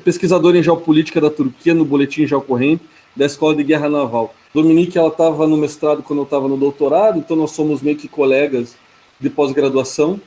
[0.00, 2.82] pesquisadora em geopolítica da Turquia no Boletim Geocorrente
[3.14, 4.34] da Escola de Guerra Naval.
[4.54, 8.08] Dominique, ela estava no mestrado quando eu estava no doutorado, então nós somos meio que
[8.08, 8.76] colegas
[9.18, 10.20] de pós-graduação.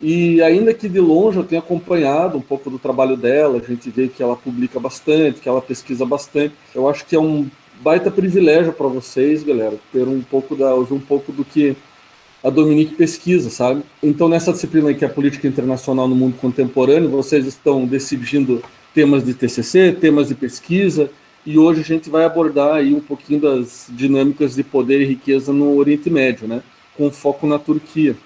[0.00, 3.90] E ainda que de longe eu tenha acompanhado um pouco do trabalho dela, a gente
[3.90, 6.54] vê que ela publica bastante, que ela pesquisa bastante.
[6.72, 7.48] Eu acho que é um
[7.80, 11.76] baita privilégio para vocês, galera, ter um pouco da, ouvir um pouco do que
[12.42, 13.82] a Dominique pesquisa, sabe?
[14.00, 18.62] Então, nessa disciplina que é a política internacional no mundo contemporâneo, vocês estão decidindo
[18.98, 21.08] temas de TCC, temas de pesquisa,
[21.46, 25.52] e hoje a gente vai abordar aí um pouquinho das dinâmicas de poder e riqueza
[25.52, 26.62] no Oriente Médio, né?
[26.96, 28.16] Com foco na Turquia.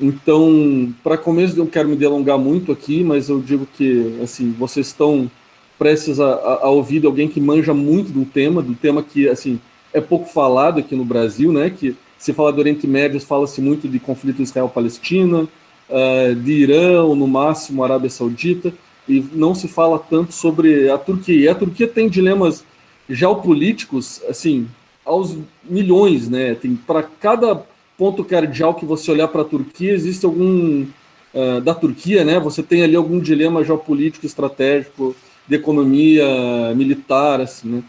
[0.00, 4.50] Então, para começo, eu não quero me delongar muito aqui, mas eu digo que, assim,
[4.58, 5.30] vocês estão
[5.78, 9.60] prestes a, a, a ouvir alguém que manja muito do tema, do tema que, assim,
[9.92, 11.68] é pouco falado aqui no Brasil, né?
[11.68, 17.28] Que se fala do Oriente Médio, fala-se muito de conflito Israel-Palestina, uh, de Irã, no
[17.28, 18.72] máximo Arábia Saudita,
[19.08, 21.40] e não se fala tanto sobre a Turquia.
[21.40, 22.64] E a Turquia tem dilemas
[23.08, 24.68] geopolíticos, assim,
[25.04, 26.54] aos milhões, né?
[26.54, 27.64] Tem para cada
[27.96, 30.86] ponto cardeal que você olhar para a Turquia, existe algum
[31.34, 32.38] uh, da Turquia, né?
[32.38, 35.16] Você tem ali algum dilema geopolítico, estratégico,
[35.48, 37.82] de economia militar, assim, né?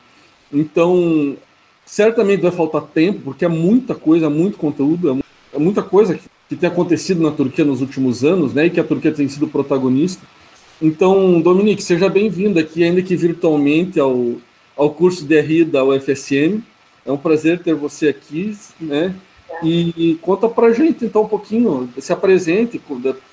[0.52, 1.36] Então,
[1.86, 6.24] certamente vai faltar tempo, porque é muita coisa, muito conteúdo, é, é muita coisa que,
[6.48, 8.66] que tem acontecido na Turquia nos últimos anos, né?
[8.66, 10.26] E que a Turquia tem sido protagonista.
[10.82, 14.36] Então, Dominique, seja bem-vindo aqui, ainda que virtualmente, ao,
[14.78, 16.64] ao curso de RI da UFSM.
[17.06, 19.14] É um prazer ter você aqui, né?
[19.62, 22.82] E conta pra gente, então, um pouquinho, se apresente,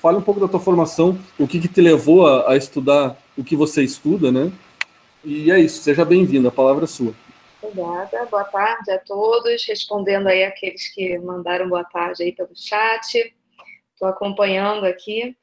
[0.01, 3.43] fale um pouco da tua formação, o que, que te levou a, a, estudar o
[3.43, 4.51] que você estuda, né?
[5.23, 7.13] E é isso, seja bem-vindo, a palavra é sua.
[7.61, 13.33] Obrigada, boa tarde a todos, respondendo aí aqueles que mandaram boa tarde aí pelo chat,
[13.93, 15.35] estou acompanhando aqui.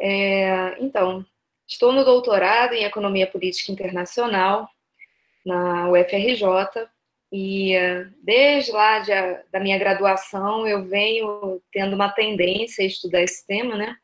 [0.00, 1.24] É, então,
[1.72, 4.68] estou no doutorado em Economia Política Internacional,
[5.44, 6.44] na UFRJ,
[7.32, 7.74] e
[8.22, 9.10] desde lá de,
[9.50, 13.96] da minha graduação, eu venho tendo uma tendência a estudar esse tema, né?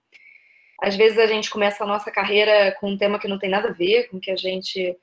[0.81, 3.69] Às vezes a gente começa a nossa carreira com um tema que não tem nada
[3.69, 4.97] a ver com o que a gente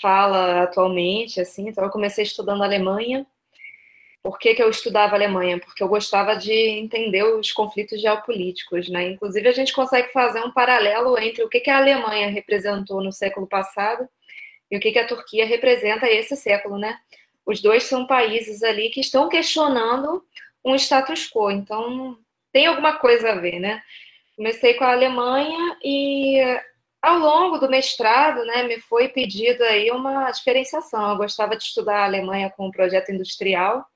[0.00, 1.68] fala atualmente, assim.
[1.68, 3.26] Então eu comecei estudando Alemanha.
[4.26, 5.60] Por que, que eu estudava Alemanha?
[5.60, 9.10] Porque eu gostava de entender os conflitos geopolíticos, né?
[9.10, 13.12] Inclusive a gente consegue fazer um paralelo entre o que, que a Alemanha representou no
[13.12, 14.08] século passado
[14.68, 16.98] e o que, que a Turquia representa esse século, né?
[17.46, 20.24] Os dois são países ali que estão questionando
[20.64, 22.18] um status quo, então
[22.50, 23.80] tem alguma coisa a ver, né?
[24.34, 26.40] Comecei com a Alemanha e
[27.00, 31.10] ao longo do mestrado, né, me foi pedido aí uma diferenciação.
[31.10, 33.86] Eu gostava de estudar a Alemanha com um projeto industrial,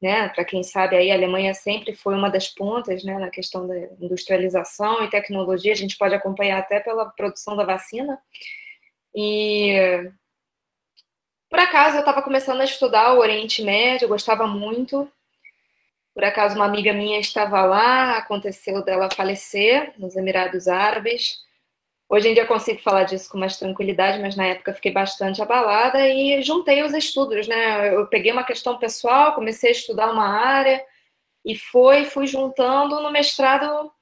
[0.00, 0.28] né?
[0.28, 3.76] Para quem sabe aí, a Alemanha sempre foi uma das pontas, né, na questão da
[4.00, 5.72] industrialização e tecnologia.
[5.72, 8.18] A gente pode acompanhar até pela produção da vacina.
[9.14, 10.10] E
[11.50, 15.10] por acaso eu estava começando a estudar o Oriente Médio, eu gostava muito.
[16.14, 21.47] Por acaso uma amiga minha estava lá, aconteceu dela falecer nos Emirados Árabes.
[22.10, 25.42] Hoje em dia eu consigo falar disso com mais tranquilidade, mas na época fiquei bastante
[25.42, 27.94] abalada e juntei os estudos, né?
[27.94, 30.82] Eu peguei uma questão pessoal, comecei a estudar uma área
[31.44, 33.92] e foi, fui juntando no mestrado.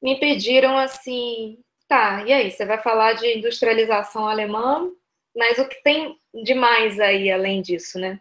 [0.00, 4.88] Me pediram assim, tá, e aí, você vai falar de industrialização alemã,
[5.36, 8.20] mas o que tem demais aí além disso, né?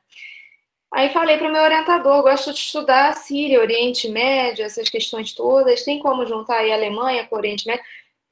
[0.91, 5.83] Aí falei para o meu orientador, gosto de estudar Síria, Oriente Médio, essas questões todas,
[5.83, 7.83] tem como juntar aí Alemanha com Oriente Médio?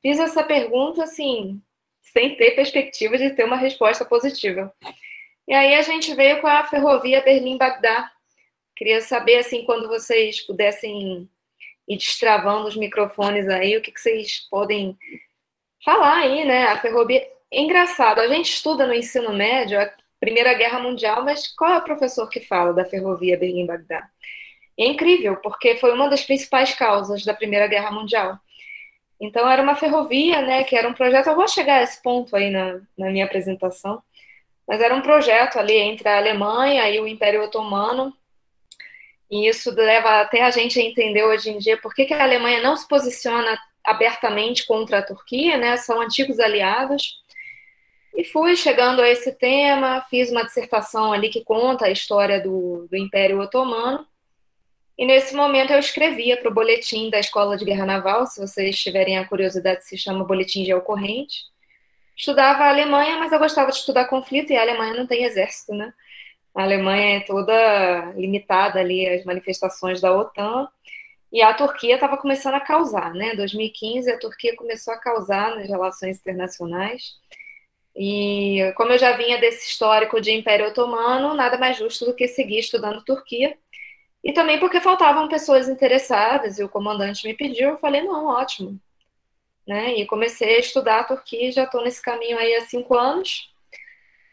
[0.03, 1.61] Fiz essa pergunta, assim,
[2.01, 4.71] sem ter perspectiva de ter uma resposta positiva.
[5.47, 8.11] E aí a gente veio com a ferrovia Berlim-Bagdá.
[8.75, 11.29] Queria saber, assim, quando vocês pudessem
[11.87, 14.97] ir destravando os microfones aí, o que, que vocês podem
[15.83, 16.67] falar aí, né?
[16.67, 19.89] A ferrovia, engraçado, a gente estuda no ensino médio a
[20.19, 24.09] Primeira Guerra Mundial, mas qual é o professor que fala da ferrovia Berlim-Bagdá?
[24.77, 28.39] É incrível, porque foi uma das principais causas da Primeira Guerra Mundial.
[29.23, 32.35] Então, era uma ferrovia, né, que era um projeto, eu vou chegar a esse ponto
[32.35, 34.03] aí na, na minha apresentação,
[34.67, 38.13] mas era um projeto ali entre a Alemanha e o Império Otomano,
[39.31, 42.21] e isso leva até a gente a entender hoje em dia por que, que a
[42.21, 47.21] Alemanha não se posiciona abertamente contra a Turquia, né, são antigos aliados,
[48.13, 52.87] e fui chegando a esse tema, fiz uma dissertação ali que conta a história do,
[52.91, 54.05] do Império Otomano.
[54.97, 58.79] E nesse momento eu escrevia para o boletim da Escola de Guerra Naval, se vocês
[58.79, 61.45] tiverem a curiosidade, se chama Boletim Geocorrente.
[62.15, 65.73] Estudava a Alemanha, mas eu gostava de estudar conflito e a Alemanha não tem exército,
[65.73, 65.91] né?
[66.55, 70.67] A Alemanha é toda limitada ali às manifestações da OTAN.
[71.31, 73.33] E a Turquia estava começando a causar, né?
[73.33, 77.15] Em 2015, a Turquia começou a causar nas relações internacionais.
[77.95, 82.27] E como eu já vinha desse histórico de Império Otomano, nada mais justo do que
[82.27, 83.57] seguir estudando Turquia.
[84.23, 88.79] E também porque faltavam pessoas interessadas e o comandante me pediu, eu falei, não, ótimo.
[89.67, 89.95] Né?
[89.95, 93.51] E comecei a estudar a Turquia, já estou nesse caminho aí há cinco anos.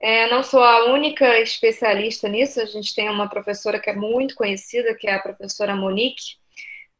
[0.00, 4.34] É, não sou a única especialista nisso, a gente tem uma professora que é muito
[4.34, 6.38] conhecida, que é a professora Monique.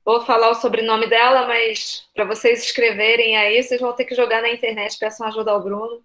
[0.05, 4.43] Vou falar o sobrenome dela, mas para vocês escreverem aí, vocês vão ter que jogar
[4.43, 6.03] na internet, peçam ajuda ao Bruno.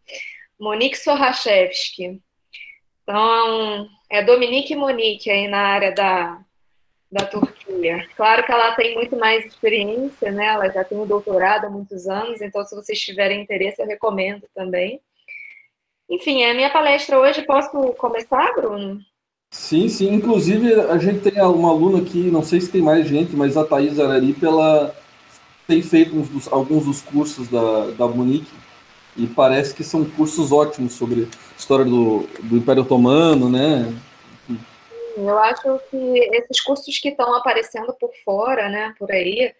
[0.59, 2.21] Monique Sorachevski.
[3.03, 6.44] Então, é Dominique Monique aí na área da,
[7.15, 8.06] da Turquia.
[8.17, 10.47] Claro que ela tem muito mais experiência, né?
[10.47, 14.44] Ela já tem um doutorado há muitos anos, então se vocês tiverem interesse, eu recomendo
[14.53, 15.00] também.
[16.09, 17.41] Enfim, é a minha palestra hoje.
[17.44, 19.00] Posso começar, Bruno?
[19.50, 20.13] Sim, sim.
[20.13, 23.63] Inclusive, a gente tem uma aluna aqui, não sei se tem mais gente, mas a
[23.63, 24.94] Thaís Araripe, ela
[25.65, 28.51] tem feito dos, alguns dos cursos da, da Monique
[29.15, 33.91] e parece que são cursos ótimos sobre história do, do Império Otomano, né?
[35.15, 39.53] Eu acho que esses cursos que estão aparecendo por fora, né, por aí,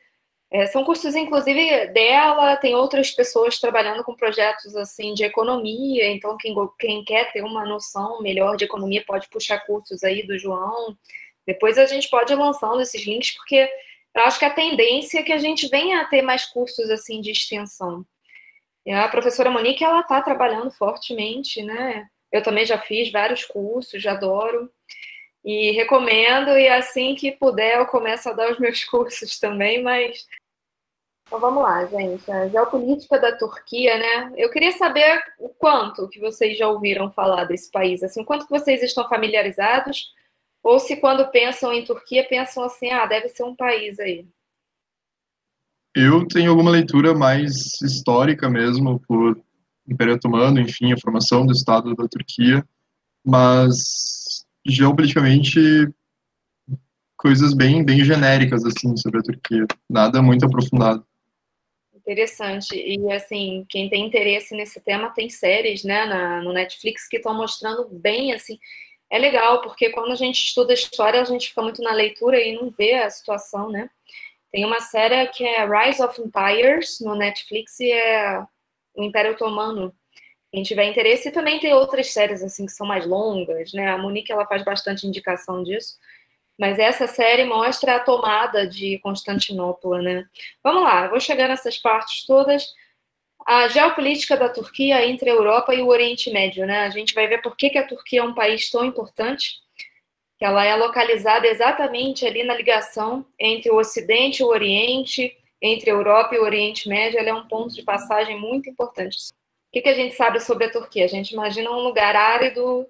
[0.52, 6.38] é, são cursos, inclusive, dela, tem outras pessoas trabalhando com projetos assim de economia, então
[6.38, 10.98] quem, quem quer ter uma noção melhor de economia pode puxar cursos aí do João.
[11.46, 13.70] Depois a gente pode ir lançando esses links, porque
[14.16, 17.22] eu acho que a tendência é que a gente venha a ter mais cursos assim
[17.22, 18.06] de extensão.
[18.86, 22.08] E a professora Monique, ela está trabalhando fortemente, né?
[22.32, 24.72] Eu também já fiz vários cursos, já adoro.
[25.46, 30.26] E recomendo, e assim que puder, eu começo a dar os meus cursos também, mas.
[31.28, 32.30] Então vamos lá, gente.
[32.32, 34.34] A geopolítica da Turquia, né?
[34.36, 38.48] Eu queria saber o quanto que vocês já ouviram falar desse país, assim, o quanto
[38.48, 40.12] que vocês estão familiarizados,
[40.64, 44.28] ou se quando pensam em Turquia, pensam assim, ah, deve ser um país aí.
[45.96, 49.40] Eu tenho alguma leitura mais histórica mesmo, por
[49.88, 52.68] Império Otomano, enfim, a formação do Estado da Turquia,
[53.24, 54.25] mas
[54.66, 55.60] geopoliticamente
[57.18, 61.06] coisas bem, bem genéricas assim sobre a Turquia, nada muito aprofundado.
[61.96, 62.76] Interessante.
[62.76, 67.34] E assim, quem tem interesse nesse tema tem séries, né, na, no Netflix que estão
[67.34, 68.60] mostrando bem assim.
[69.10, 72.54] É legal porque quando a gente estuda história, a gente fica muito na leitura e
[72.54, 73.90] não vê a situação, né?
[74.52, 78.46] Tem uma série que é Rise of Empires no Netflix e é
[78.96, 79.94] o Império Otomano.
[80.56, 83.90] Quem tiver interesse, e também tem outras séries assim que são mais longas, né?
[83.90, 85.98] A Monique ela faz bastante indicação disso.
[86.58, 90.26] Mas essa série mostra a tomada de Constantinopla, né?
[90.64, 92.74] Vamos lá, vou chegar nessas partes todas.
[93.46, 96.86] A geopolítica da Turquia entre a Europa e o Oriente Médio, né?
[96.86, 99.56] A gente vai ver por que, que a Turquia é um país tão importante
[100.38, 105.90] que ela é localizada exatamente ali na ligação entre o Ocidente e o Oriente, entre
[105.90, 109.18] a Europa e o Oriente Médio, ela é um ponto de passagem muito importante.
[109.76, 111.04] Que, que a gente sabe sobre a Turquia?
[111.04, 112.88] A gente imagina um lugar árido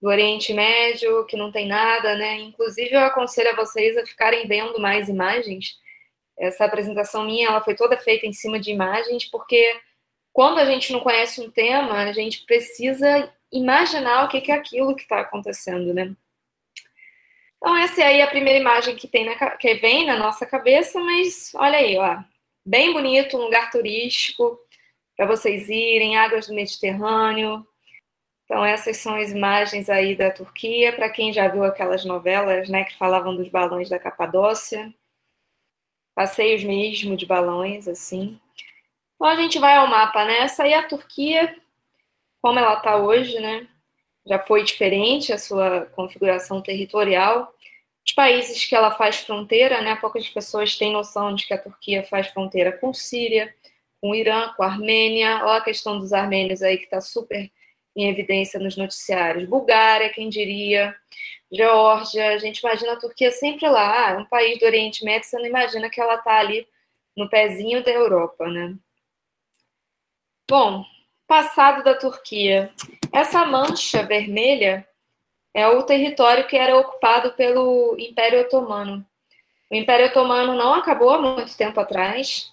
[0.00, 2.36] do Oriente Médio, que não tem nada, né?
[2.38, 5.76] Inclusive, eu aconselho a vocês a ficarem vendo mais imagens.
[6.38, 9.80] Essa apresentação minha, ela foi toda feita em cima de imagens, porque
[10.32, 14.54] quando a gente não conhece um tema, a gente precisa imaginar o que, que é
[14.54, 16.14] aquilo que está acontecendo, né?
[17.56, 21.00] Então, essa é aí a primeira imagem que, tem na, que vem na nossa cabeça,
[21.00, 22.18] mas olha aí, ó,
[22.64, 24.56] bem bonito, um lugar turístico
[25.18, 27.66] para vocês irem, águas do Mediterrâneo.
[28.44, 32.84] Então, essas são as imagens aí da Turquia, para quem já viu aquelas novelas, né,
[32.84, 34.94] que falavam dos balões da Capadócia.
[36.14, 38.40] Passeios mesmo de balões, assim.
[39.16, 40.38] Então, a gente vai ao mapa, né?
[40.38, 41.54] Essa aí é a Turquia,
[42.40, 43.68] como ela está hoje, né?
[44.28, 47.52] já foi diferente a sua configuração territorial.
[48.06, 52.02] Os países que ela faz fronteira, né, poucas pessoas têm noção de que a Turquia
[52.04, 53.54] faz fronteira com Síria,
[54.00, 57.50] com Irã, com Armênia, olha a questão dos armênios aí que está super
[57.96, 59.48] em evidência nos noticiários.
[59.48, 60.94] Bulgária, quem diria,
[61.50, 65.38] Geórgia, a gente imagina a Turquia sempre lá, ah, um país do Oriente Médio, você
[65.38, 66.66] não imagina que ela está ali
[67.16, 68.76] no pezinho da Europa, né?
[70.48, 70.84] Bom,
[71.28, 72.72] Passado da Turquia.
[73.12, 74.88] Essa mancha vermelha
[75.52, 79.06] é o território que era ocupado pelo Império Otomano.
[79.70, 82.50] O Império Otomano não acabou há muito tempo atrás,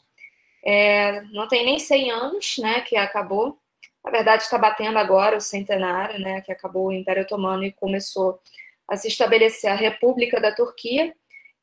[0.66, 3.60] é, não tem nem 100 anos né, que acabou.
[4.04, 8.40] Na verdade, está batendo agora o centenário, né, que acabou o Império Otomano e começou
[8.88, 11.14] a se estabelecer a República da Turquia.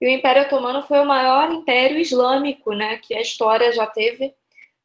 [0.01, 4.35] E o Império Otomano foi o maior império islâmico né, que a história já teve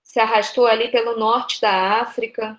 [0.08, 2.58] se arrastou ali pelo norte da África,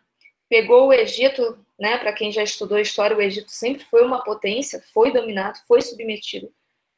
[0.51, 1.97] pegou o Egito, né?
[1.97, 6.53] Para quem já estudou história, o Egito sempre foi uma potência, foi dominado, foi submetido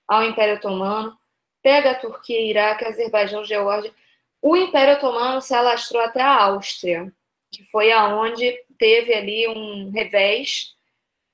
[0.08, 1.16] ao Império Otomano,
[1.62, 3.94] pega a Turquia, Iraque, Azerbaijão, Geórgia.
[4.42, 7.12] O Império Otomano se alastrou até a Áustria,
[7.50, 10.74] que foi aonde teve ali um revés,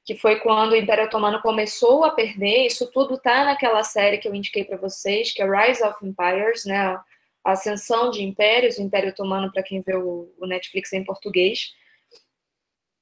[0.05, 2.67] que foi quando o Império Otomano começou a perder.
[2.67, 6.65] Isso tudo tá naquela série que eu indiquei para vocês, que é Rise of Empires,
[6.65, 6.99] né?
[7.45, 11.73] A Ascensão de Impérios, o Império Otomano, para quem vê o, o Netflix em português.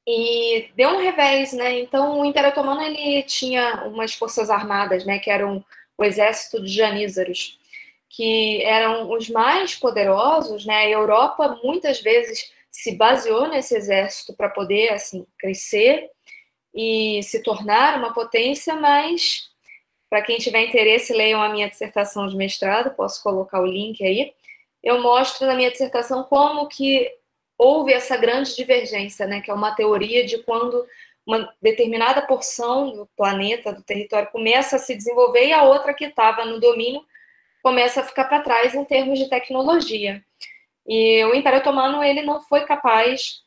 [0.07, 1.79] E deu um revés, né?
[1.81, 5.19] Então, o Império Otomano ele tinha umas forças armadas, né?
[5.19, 5.65] Que eram
[5.97, 7.59] o exército de janízaros,
[8.17, 10.77] que eram os mais poderosos, né?
[10.77, 16.11] A Europa muitas vezes se baseou nesse exército para poder assim crescer
[16.73, 19.51] e se tornar uma potência, mas
[20.09, 24.33] para quem tiver interesse, leiam a minha dissertação de mestrado, posso colocar o link aí.
[24.81, 27.11] Eu mostro na minha dissertação como que
[27.59, 30.87] houve essa grande divergência, né, que é uma teoria de quando
[31.27, 36.05] uma determinada porção do planeta, do território, começa a se desenvolver e a outra que
[36.05, 37.05] estava no domínio
[37.65, 40.23] começa a ficar para trás em termos de tecnologia.
[40.87, 43.43] E o Império Otomano ele não foi capaz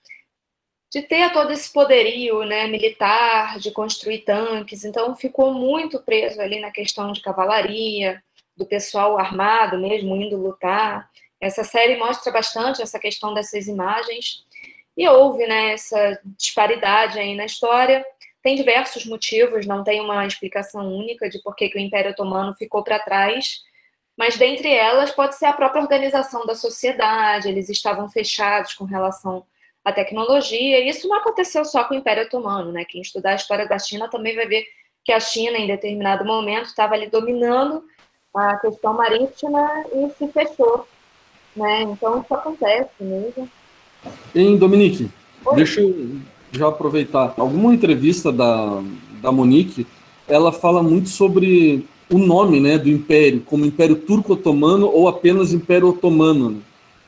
[0.92, 6.60] de ter todo esse poderio né, militar, de construir tanques, então ficou muito preso ali
[6.60, 8.24] na questão de cavalaria,
[8.56, 11.08] do pessoal armado mesmo indo lutar.
[11.40, 14.44] Essa série mostra bastante essa questão dessas imagens
[14.98, 18.04] e houve né, essa disparidade aí na história.
[18.42, 22.56] Tem diversos motivos, não tem uma explicação única de por que, que o Império Otomano
[22.56, 23.67] ficou para trás,
[24.18, 29.46] mas dentre elas pode ser a própria organização da sociedade, eles estavam fechados com relação
[29.86, 32.84] à tecnologia, e isso não aconteceu só com o Império Otomano, né?
[32.84, 34.66] Quem estudar a história da China também vai ver
[35.06, 37.84] que a China, em determinado momento, estava ali dominando
[38.36, 40.88] a questão marítima e se fechou,
[41.56, 41.84] né?
[41.84, 43.50] Então isso acontece mesmo.
[44.34, 45.10] Em Dominique,
[45.46, 45.56] Oi?
[45.56, 46.18] deixa eu
[46.52, 47.34] já aproveitar.
[47.38, 48.82] Alguma entrevista da,
[49.22, 49.86] da Monique,
[50.28, 55.90] ela fala muito sobre o nome né, do império, como Império Turco-Otomano ou apenas Império
[55.90, 56.52] Otomano.
[56.52, 56.58] Né?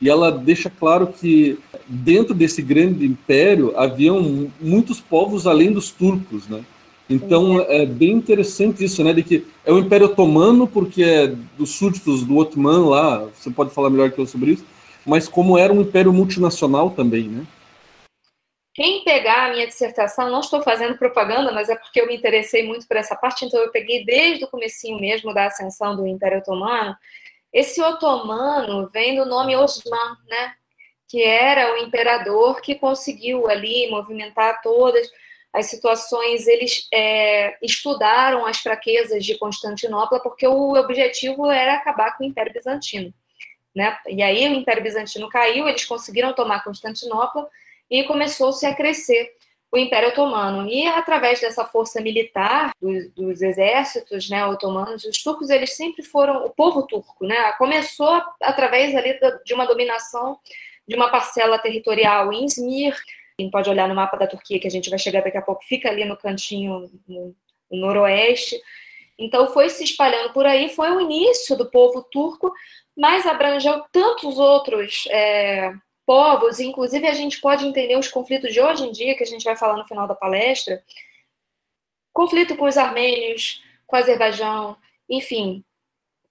[0.00, 6.48] E ela deixa claro que dentro desse grande império haviam muitos povos além dos turcos,
[6.48, 6.60] né?
[7.08, 9.12] Então é bem interessante isso, né?
[9.12, 13.26] De que é o Império Otomano porque é dos súditos do Otman lá.
[13.34, 14.64] Você pode falar melhor que eu sobre isso
[15.04, 17.42] mas como era um império multinacional também, né?
[18.72, 22.64] Quem pegar a minha dissertação, não estou fazendo propaganda, mas é porque eu me interessei
[22.64, 26.38] muito por essa parte, então eu peguei desde o comecinho mesmo da ascensão do Império
[26.38, 26.96] Otomano.
[27.52, 30.54] Esse otomano vem do nome Osman, né?
[31.08, 35.10] Que era o imperador que conseguiu ali movimentar todas
[35.52, 36.46] as situações.
[36.46, 42.52] Eles é, estudaram as fraquezas de Constantinopla porque o objetivo era acabar com o Império
[42.52, 43.12] Bizantino.
[43.74, 43.96] Né?
[44.06, 47.48] E aí o Império Bizantino caiu, eles conseguiram tomar Constantinopla
[47.90, 49.34] e começou-se a crescer
[49.72, 50.68] o Império Otomano.
[50.68, 56.44] E através dessa força militar dos, dos, exércitos né, otomanos, os turcos eles sempre foram
[56.44, 57.52] o povo turco, né?
[57.52, 60.38] Começou através ali de uma dominação
[60.86, 62.96] de uma parcela territorial em Izmir.
[63.38, 65.64] Quem pode olhar no mapa da Turquia, que a gente vai chegar daqui a pouco,
[65.64, 67.34] fica ali no cantinho no,
[67.70, 68.60] no noroeste.
[69.16, 72.52] Então foi se espalhando por aí, foi o início do povo turco,
[72.96, 75.72] mas abrangeu tantos outros é,
[76.10, 79.44] povos, inclusive a gente pode entender os conflitos de hoje em dia, que a gente
[79.44, 80.82] vai falar no final da palestra,
[82.12, 84.76] conflito com os armênios, com o Azerbaijão,
[85.08, 85.64] enfim,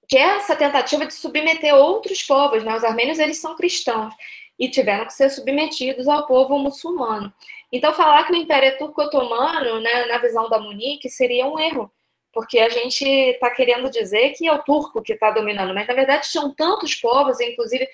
[0.05, 2.75] que é essa tentativa de submeter outros povos, né?
[2.75, 4.13] Os armênios, eles são cristãos
[4.59, 7.33] e tiveram que ser submetidos ao povo muçulmano.
[7.71, 11.89] Então, falar que o Império Turco-Otomano, né, na visão da Munique, seria um erro,
[12.33, 15.93] porque a gente está querendo dizer que é o turco que está dominando, mas na
[15.93, 17.88] verdade são tantos povos, inclusive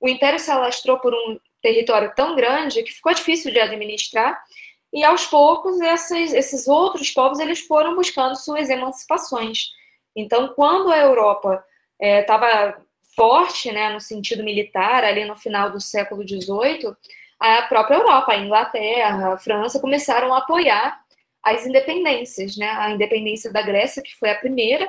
[0.00, 4.42] o império se alastrou por um território tão grande que ficou difícil de administrar,
[4.92, 9.68] e aos poucos esses, outros povos eles foram buscando suas emancipações.
[10.16, 11.64] Então, quando a Europa
[12.00, 12.76] estava é,
[13.14, 16.96] forte, né, no sentido militar, ali no final do século XVIII,
[17.38, 21.00] a própria Europa, a Inglaterra, a França começaram a apoiar
[21.42, 22.68] as independências, né?
[22.68, 24.86] A independência da Grécia, que foi a primeira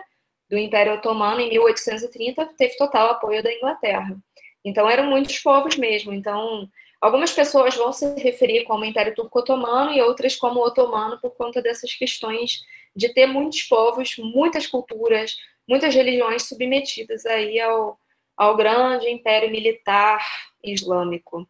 [0.49, 4.17] do Império Otomano em 1830, teve total apoio da Inglaterra.
[4.63, 6.13] Então eram muitos povos mesmo.
[6.13, 11.61] Então algumas pessoas vão se referir como Império Turco-Otomano e outras como Otomano por conta
[11.61, 12.61] dessas questões
[12.95, 15.35] de ter muitos povos, muitas culturas,
[15.67, 17.97] muitas religiões submetidas aí ao,
[18.37, 20.19] ao grande império militar
[20.63, 21.47] islâmico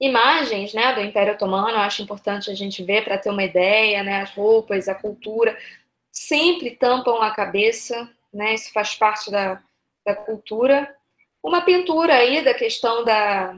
[0.00, 4.02] imagens né, do Império Otomano, eu acho importante a gente ver para ter uma ideia,
[4.02, 5.58] né, as roupas, a cultura,
[6.10, 9.60] sempre tampam a cabeça, né, isso faz parte da,
[10.06, 10.94] da cultura.
[11.42, 13.54] Uma pintura aí da questão da,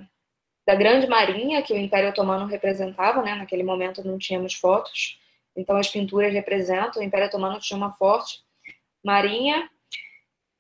[0.66, 5.18] da grande marinha que o Império Otomano representava, né, naquele momento não tínhamos fotos,
[5.56, 8.42] então as pinturas representam, o Império Otomano tinha uma forte
[9.04, 9.68] marinha,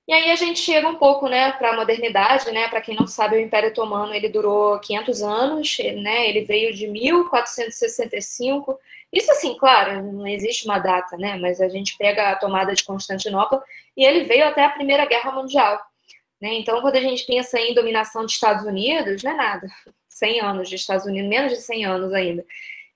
[0.08, 2.66] E aí a gente chega um pouco, né, para a modernidade, né?
[2.68, 6.28] Para quem não sabe, o Império Otomano ele durou 500 anos, né?
[6.28, 8.76] Ele veio de 1465.
[9.12, 11.36] Isso assim, claro, não existe uma data, né?
[11.36, 13.62] Mas a gente pega a tomada de Constantinopla
[13.96, 15.80] e ele veio até a Primeira Guerra Mundial.
[16.40, 16.54] Né?
[16.54, 19.68] Então, quando a gente pensa em dominação dos Estados Unidos, não é nada.
[20.08, 22.44] 100 anos de Estados Unidos, menos de 100 anos ainda.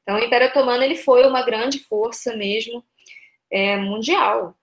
[0.02, 2.84] Então, o Império Otomano ele foi uma grande força mesmo
[3.50, 4.54] é, mundial.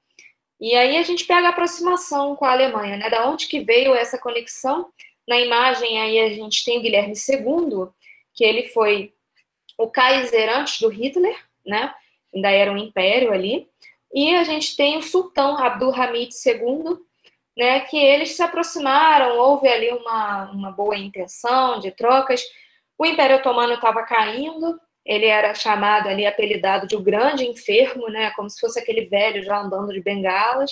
[0.60, 3.10] E aí a gente pega a aproximação com a Alemanha, né?
[3.10, 4.92] Da onde que veio essa conexão?
[5.28, 7.88] Na imagem aí a gente tem o Guilherme II,
[8.34, 9.14] que ele foi
[9.76, 11.36] o Kaiser antes do Hitler,
[11.66, 11.94] né?
[12.34, 13.68] Ainda era um império ali.
[14.14, 17.00] E a gente tem o sultão Abdulhamid II,
[17.62, 17.82] né?
[17.82, 22.41] Que eles se aproximaram, houve ali uma, uma boa intenção de trocas.
[22.98, 28.32] O Império Otomano estava caindo, ele era chamado ali, apelidado de o grande enfermo, né,
[28.32, 30.72] como se fosse aquele velho já andando de bengalas.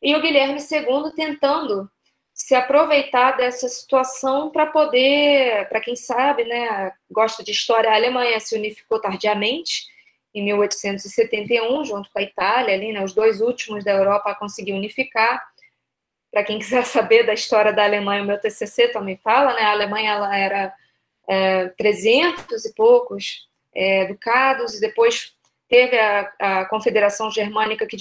[0.00, 1.90] E o Guilherme II tentando
[2.32, 8.38] se aproveitar dessa situação para poder, para quem sabe, né, gosta de história, a Alemanha
[8.38, 9.86] se unificou tardiamente,
[10.32, 14.74] em 1871, junto com a Itália, ali, né, os dois últimos da Europa a conseguir
[14.74, 15.42] unificar.
[16.34, 19.70] Para quem quiser saber da história da Alemanha, o meu TCC também fala, né, a
[19.70, 20.74] Alemanha ela era
[21.28, 25.32] é, 300 e poucos é, e depois
[25.68, 27.96] teve a, a, Confederação Germânica que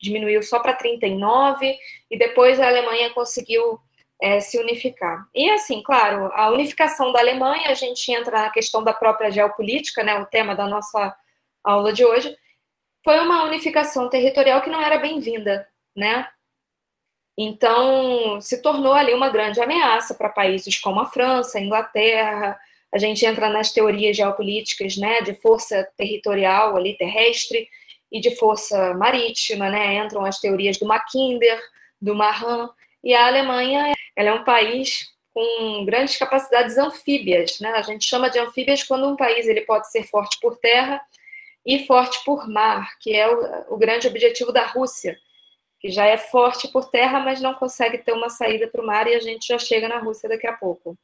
[0.00, 1.76] diminuiu só para 39,
[2.10, 3.78] e depois a Alemanha conseguiu
[4.20, 5.26] é, se unificar.
[5.34, 10.02] E assim, claro, a unificação da Alemanha, a gente entra na questão da própria geopolítica,
[10.02, 11.14] né, o tema da nossa
[11.62, 12.36] aula de hoje,
[13.04, 16.26] foi uma unificação territorial que não era bem-vinda, né?
[17.36, 22.58] Então, se tornou ali uma grande ameaça para países como a França, a Inglaterra.
[22.92, 27.68] A gente entra nas teorias geopolíticas, né, de força territorial ali terrestre
[28.10, 29.96] e de força marítima, né?
[29.96, 31.60] Entram as teorias do Mackinder,
[32.00, 32.70] do Mahan,
[33.04, 37.70] e a Alemanha, ela é um país com grandes capacidades anfíbias, né?
[37.72, 41.00] A gente chama de anfíbias quando um país ele pode ser forte por terra
[41.66, 45.18] e forte por mar, que é o, o grande objetivo da Rússia
[45.80, 49.06] que já é forte por terra, mas não consegue ter uma saída para o mar,
[49.06, 50.96] e a gente já chega na Rússia daqui a pouco.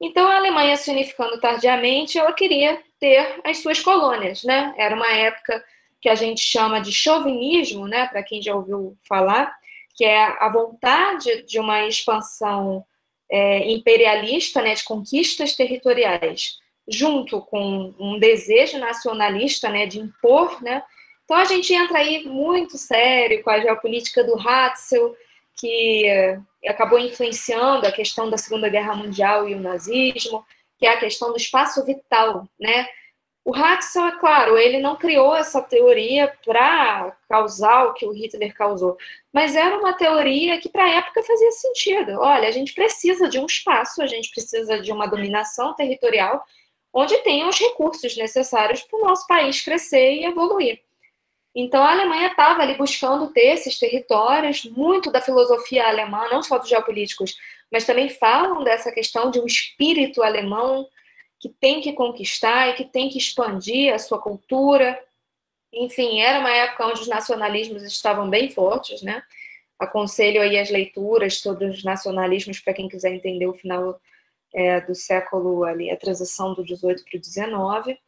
[0.00, 4.74] Então, a Alemanha se unificando tardiamente, ela queria ter as suas colônias, né?
[4.76, 5.64] Era uma época
[6.00, 8.06] que a gente chama de chauvinismo, né?
[8.08, 9.56] Para quem já ouviu falar,
[9.94, 12.84] que é a vontade de uma expansão
[13.30, 14.74] é, imperialista, né?
[14.74, 19.86] De conquistas territoriais, junto com um desejo nacionalista, né?
[19.86, 20.82] De impor, né?
[21.24, 25.16] Então a gente entra aí muito sério com a geopolítica do Hatzel,
[25.56, 30.44] que eh, acabou influenciando a questão da Segunda Guerra Mundial e o nazismo,
[30.78, 32.86] que é a questão do espaço vital, né?
[33.44, 38.54] O Hatzel, é claro, ele não criou essa teoria para causar o que o Hitler
[38.54, 38.96] causou,
[39.30, 42.12] mas era uma teoria que para a época fazia sentido.
[42.20, 46.42] Olha, a gente precisa de um espaço, a gente precisa de uma dominação territorial
[46.92, 50.80] onde tenha os recursos necessários para o nosso país crescer e evoluir.
[51.54, 56.58] Então, a Alemanha estava ali buscando ter esses territórios, muito da filosofia alemã, não só
[56.58, 57.36] dos geopolíticos,
[57.70, 60.88] mas também falam dessa questão de um espírito alemão
[61.38, 64.98] que tem que conquistar e que tem que expandir a sua cultura.
[65.72, 69.22] Enfim, era uma época onde os nacionalismos estavam bem fortes, né?
[69.78, 74.00] Aconselho aí as leituras sobre os nacionalismos para quem quiser entender o final
[74.54, 77.98] é, do século ali, a transição do 18 para o 19.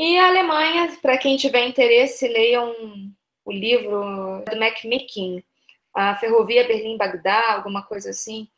[0.00, 2.72] E a Alemanha, para quem tiver interesse, leiam
[3.44, 5.42] o livro do Macmillan,
[5.92, 8.48] A Ferrovia Berlim-Bagdá, alguma coisa assim,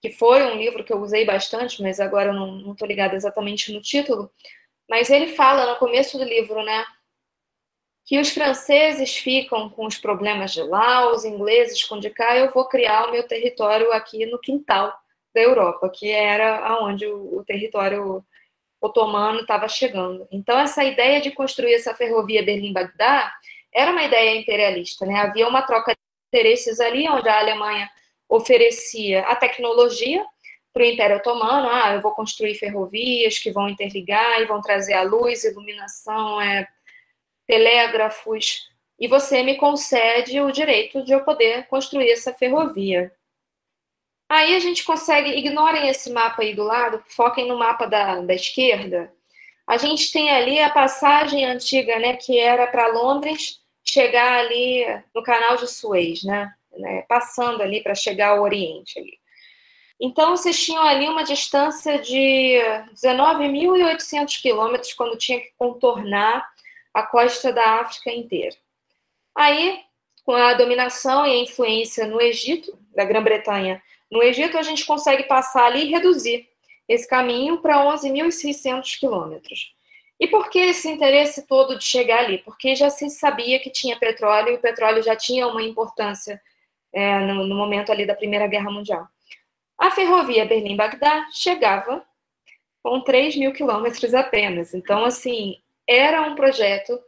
[0.00, 3.70] que foi um livro que eu usei bastante, mas agora eu não estou ligada exatamente
[3.70, 4.32] no título.
[4.88, 6.86] Mas ele fala no começo do livro, né,
[8.06, 12.50] que os franceses ficam com os problemas de lá, os ingleses com de cá, eu
[12.50, 14.90] vou criar o meu território aqui no quintal
[15.34, 18.24] da Europa, que era aonde o território
[18.80, 20.26] otomano estava chegando.
[20.30, 23.32] Então, essa ideia de construir essa ferrovia Berlim-Bagdá
[23.74, 25.04] era uma ideia imperialista.
[25.06, 25.18] Né?
[25.18, 27.90] Havia uma troca de interesses ali, onde a Alemanha
[28.28, 30.24] oferecia a tecnologia
[30.72, 31.68] para o Império Otomano.
[31.70, 36.68] Ah, eu vou construir ferrovias que vão interligar e vão trazer a luz, iluminação, é,
[37.46, 43.12] telégrafos, e você me concede o direito de eu poder construir essa ferrovia.
[44.28, 48.34] Aí a gente consegue, ignorem esse mapa aí do lado, foquem no mapa da, da
[48.34, 49.12] esquerda.
[49.66, 54.84] A gente tem ali a passagem antiga, né, que era para Londres, chegar ali
[55.14, 59.18] no canal de Suez, né, né passando ali para chegar ao Oriente ali.
[59.98, 62.60] Então, vocês tinham ali uma distância de
[62.92, 66.46] 19.800 quilômetros quando tinha que contornar
[66.92, 68.54] a costa da África inteira.
[69.34, 69.80] Aí,
[70.22, 75.24] com a dominação e a influência no Egito, da Grã-Bretanha, no Egito, a gente consegue
[75.24, 76.48] passar ali e reduzir
[76.88, 79.74] esse caminho para 11.600 quilômetros.
[80.18, 82.38] E por que esse interesse todo de chegar ali?
[82.38, 86.40] Porque já se sabia que tinha petróleo e o petróleo já tinha uma importância
[86.92, 89.06] é, no, no, momento ali da Primeira Guerra Mundial.
[89.78, 92.02] A ferrovia Berlim-Bagdá chegava
[92.82, 94.72] com 3 mil quilômetros apenas.
[94.72, 96.98] Então, assim, era um projeto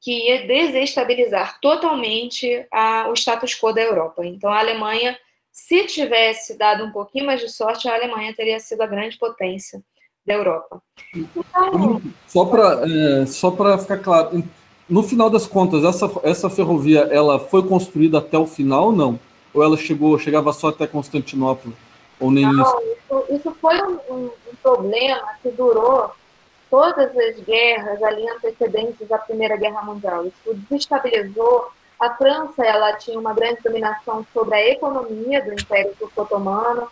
[0.00, 4.24] que ia desestabilizar totalmente a, o status quo da Europa.
[4.24, 5.16] Então, a Alemanha,
[5.58, 9.82] se tivesse dado um pouquinho mais de sorte, a Alemanha teria sido a grande potência
[10.24, 10.80] da Europa.
[11.12, 14.44] Então, só para é, só para ficar claro,
[14.88, 19.20] no final das contas, essa, essa ferrovia ela foi construída até o final ou não?
[19.52, 21.72] Ou ela chegou chegava só até Constantinopla?
[22.20, 23.24] Ou nem não, isso?
[23.28, 26.12] isso, foi um, um, um problema que durou
[26.70, 30.24] todas as guerras ali antecedentes à Primeira Guerra Mundial.
[30.24, 31.72] Isso desestabilizou.
[31.98, 36.88] A França ela tinha uma grande dominação sobre a economia do Império Turco-Otomano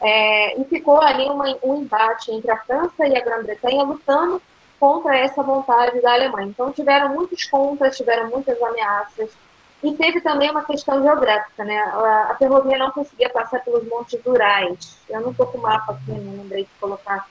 [0.00, 4.40] é, e ficou ali uma, um embate entre a França e a Grã-Bretanha lutando
[4.78, 6.48] contra essa vontade da Alemanha.
[6.48, 9.30] Então tiveram muitos contras, tiveram muitas ameaças
[9.82, 11.78] e teve também uma questão geográfica, né?
[11.78, 14.98] A, a ferrovia não conseguia passar pelos montes Urais.
[15.08, 17.26] Eu não estou com o mapa aqui, não lembrei de colocar.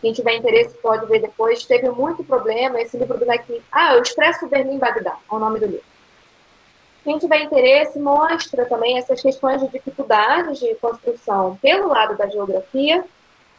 [0.00, 1.64] Quem tiver interesse pode ver depois.
[1.64, 2.80] Teve muito problema.
[2.80, 3.62] Esse livro do Beck.
[3.72, 5.89] Ah, o Expresso Berlim-Bagdá, é o nome do livro.
[7.02, 13.04] Quem tiver interesse, mostra também essas questões de dificuldades de construção pelo lado da geografia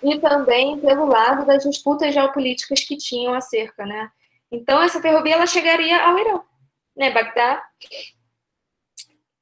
[0.04, 4.10] e também pelo lado das disputas geopolíticas que tinham acerca, né?
[4.51, 6.41] Então, essa ferrovia ela chegaria ao Irã,
[6.95, 7.10] né?
[7.12, 7.63] Bagdá,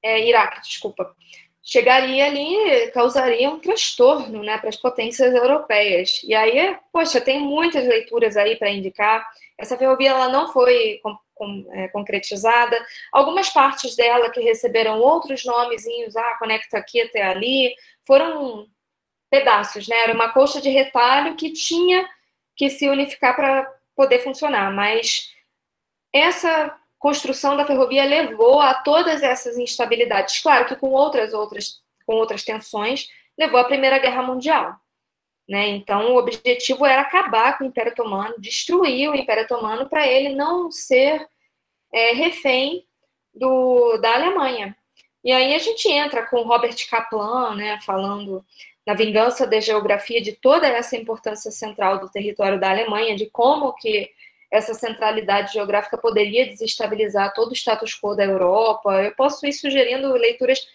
[0.03, 1.13] é, Iraque, desculpa.
[1.62, 6.21] Chegaria ali, causaria um transtorno, né, para as potências europeias.
[6.23, 9.23] E aí, poxa, tem muitas leituras aí para indicar.
[9.57, 10.99] Essa ferrovia ela não foi
[11.39, 12.78] com, é, concretizada.
[13.12, 17.73] Algumas partes dela que receberam outros nomezinhos, ah, conecta aqui até ali,
[18.06, 18.67] foram
[19.32, 19.95] pedaços, né?
[20.04, 22.08] Era uma coxa de retalho que tinha
[22.56, 25.34] que se unificar para poder funcionar, mas
[26.13, 30.41] essa construção da ferrovia levou a todas essas instabilidades.
[30.41, 34.75] Claro que com outras outras com outras tensões, levou à Primeira Guerra Mundial.
[35.49, 35.69] Né?
[35.69, 40.29] Então, o objetivo era acabar com o Império Otomano, destruir o Império Otomano para ele
[40.35, 41.27] não ser
[41.91, 42.85] é, refém
[43.33, 44.77] do, da Alemanha.
[45.23, 48.45] E aí a gente entra com Robert Kaplan, né, falando
[48.85, 53.73] na vingança da geografia de toda essa importância central do território da Alemanha, de como
[53.73, 54.07] que
[54.51, 59.01] essa centralidade geográfica poderia desestabilizar todo o status quo da Europa.
[59.01, 60.67] Eu posso ir sugerindo leituras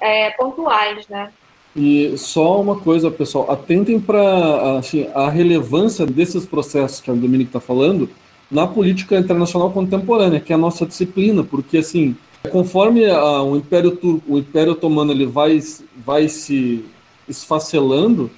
[0.00, 1.32] é, pontuais, né?
[1.76, 7.50] E só uma coisa, pessoal, atentem para assim, a relevância desses processos que a Dominique
[7.50, 8.08] está falando
[8.50, 12.16] na política internacional contemporânea, que é a nossa disciplina, porque assim,
[12.50, 15.60] conforme a, o Império Turco, o Império Otomano ele vai,
[16.04, 16.82] vai se
[17.28, 18.30] esfacelando,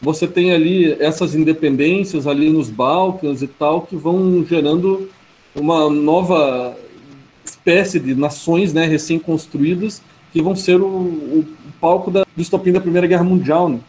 [0.00, 5.08] você tem ali essas independências ali nos Balcãs e tal que vão gerando
[5.54, 6.76] uma nova
[7.44, 10.02] espécie de nações, né, recém-construídas
[10.32, 11.46] que vão ser o, o
[11.82, 13.68] palco da, do estopim da Primeira Guerra Mundial.
[13.68, 13.80] Né?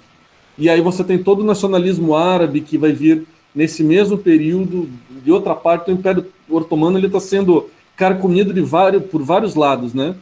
[0.58, 4.89] E aí você tem todo o nacionalismo árabe que vai vir nesse mesmo período.
[5.10, 10.15] De outra parte, o Império Otomano está sendo carcomido de vários, por vários lados, né?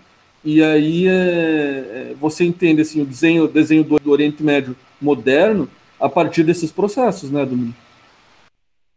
[0.43, 5.69] E aí é, é, você entende assim, o desenho, desenho do, do, Oriente Médio moderno
[5.99, 7.75] a partir desses processos, né, Domingos?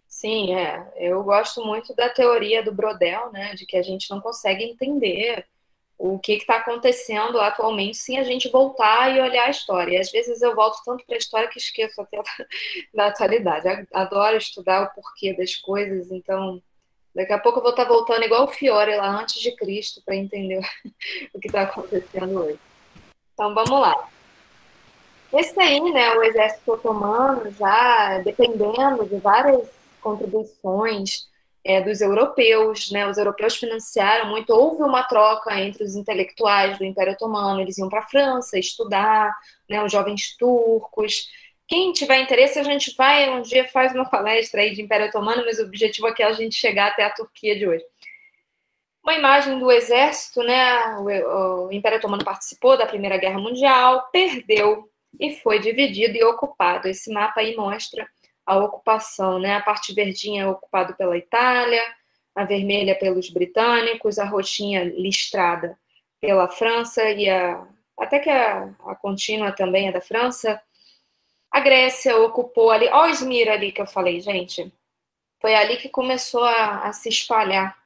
[0.09, 0.91] Sim, é.
[0.97, 5.45] Eu gosto muito da teoria do Brodel, né, de que a gente não consegue entender
[5.99, 9.97] o que está acontecendo atualmente sem a gente voltar e olhar a história.
[9.97, 12.21] E às vezes eu volto tanto para a história que esqueço até
[12.93, 13.87] da, atualidade.
[13.93, 16.61] Adoro estudar o porquê das coisas, então
[17.15, 20.03] daqui a pouco eu vou estar tá voltando igual o Fiore lá antes de Cristo
[20.05, 20.61] para entender
[21.33, 22.59] o que está acontecendo hoje.
[23.33, 24.09] Então vamos lá.
[25.33, 29.69] Esse aí, né, o exército otomano já dependendo de várias
[30.01, 31.29] contribuições
[31.65, 33.07] é, dos europeus, né?
[33.09, 34.51] Os europeus financiaram muito.
[34.51, 37.61] Houve uma troca entre os intelectuais do Império Otomano.
[37.61, 39.35] Eles iam para a França estudar,
[39.69, 39.83] né?
[39.83, 41.29] Os jovens turcos.
[41.67, 45.45] Quem tiver interesse, a gente vai um dia faz uma palestra aí de Império Otomano,
[45.47, 47.85] mas o objetivo aqui é a gente chegar até a Turquia de hoje.
[49.03, 50.97] Uma imagem do exército, né?
[50.99, 56.89] O, o Império Otomano participou da Primeira Guerra Mundial, perdeu e foi dividido e ocupado.
[56.89, 58.07] Esse mapa aí mostra
[58.47, 59.57] a ocupação, né?
[59.57, 61.83] A parte verdinha é ocupada pela Itália,
[62.35, 65.79] a vermelha pelos britânicos, a roxinha listrada
[66.21, 70.61] pela França e a até que a, a contínua também é da França.
[71.51, 74.73] A Grécia ocupou ali, ó o Esmir ali que eu falei, gente.
[75.41, 77.77] Foi ali que começou a, a se espalhar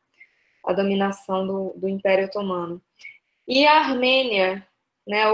[0.64, 2.80] a dominação do, do Império Otomano.
[3.46, 4.66] E a Armênia,
[5.06, 5.24] né,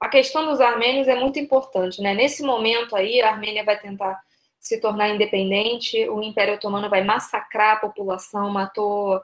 [0.00, 2.14] a questão dos armênios é muito importante, né?
[2.14, 4.20] Nesse momento aí, a Armênia vai tentar
[4.60, 9.20] se tornar independente, o Império Otomano vai massacrar a população, matou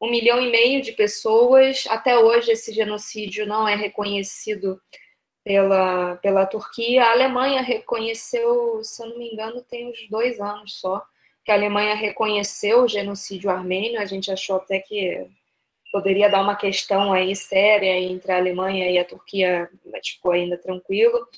[0.00, 1.84] um milhão e meio de pessoas.
[1.88, 4.80] Até hoje, esse genocídio não é reconhecido
[5.44, 7.04] pela, pela Turquia.
[7.04, 11.04] A Alemanha reconheceu, se eu não me engano, tem uns dois anos só,
[11.44, 14.00] que a Alemanha reconheceu o genocídio armênio.
[14.00, 15.26] A gente achou até que
[15.92, 20.56] poderia dar uma questão aí séria entre a Alemanha e a Turquia, mas ficou ainda
[20.56, 21.28] tranquilo.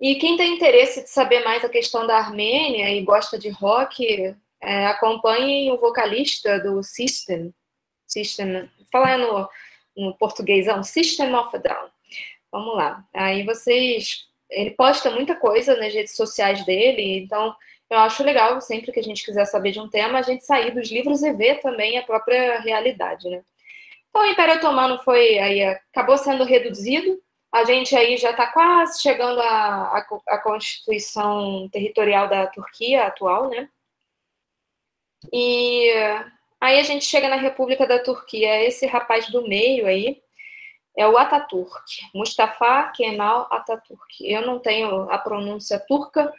[0.00, 4.34] E quem tem interesse de saber mais a questão da Armênia e gosta de rock,
[4.60, 7.54] é, acompanhem o vocalista do System,
[8.06, 9.48] System, falar no,
[9.96, 11.88] no portuguêsão, System of a Down.
[12.50, 13.04] Vamos lá.
[13.12, 17.54] Aí vocês, ele posta muita coisa nas redes sociais dele, então
[17.90, 20.72] eu acho legal sempre que a gente quiser saber de um tema, a gente sair
[20.72, 23.42] dos livros e ver também a própria realidade, né?
[24.14, 27.20] Então, o Império Otomano foi aí acabou sendo reduzido.
[27.52, 29.98] A gente aí já está quase chegando à,
[30.28, 33.68] à, constituição territorial da Turquia atual, né?
[35.32, 35.90] E
[36.60, 38.62] aí a gente chega na República da Turquia.
[38.62, 40.22] Esse rapaz do meio aí
[40.96, 44.20] é o Ataturk, Mustafa Kemal Ataturk.
[44.20, 46.32] Eu não tenho a pronúncia turca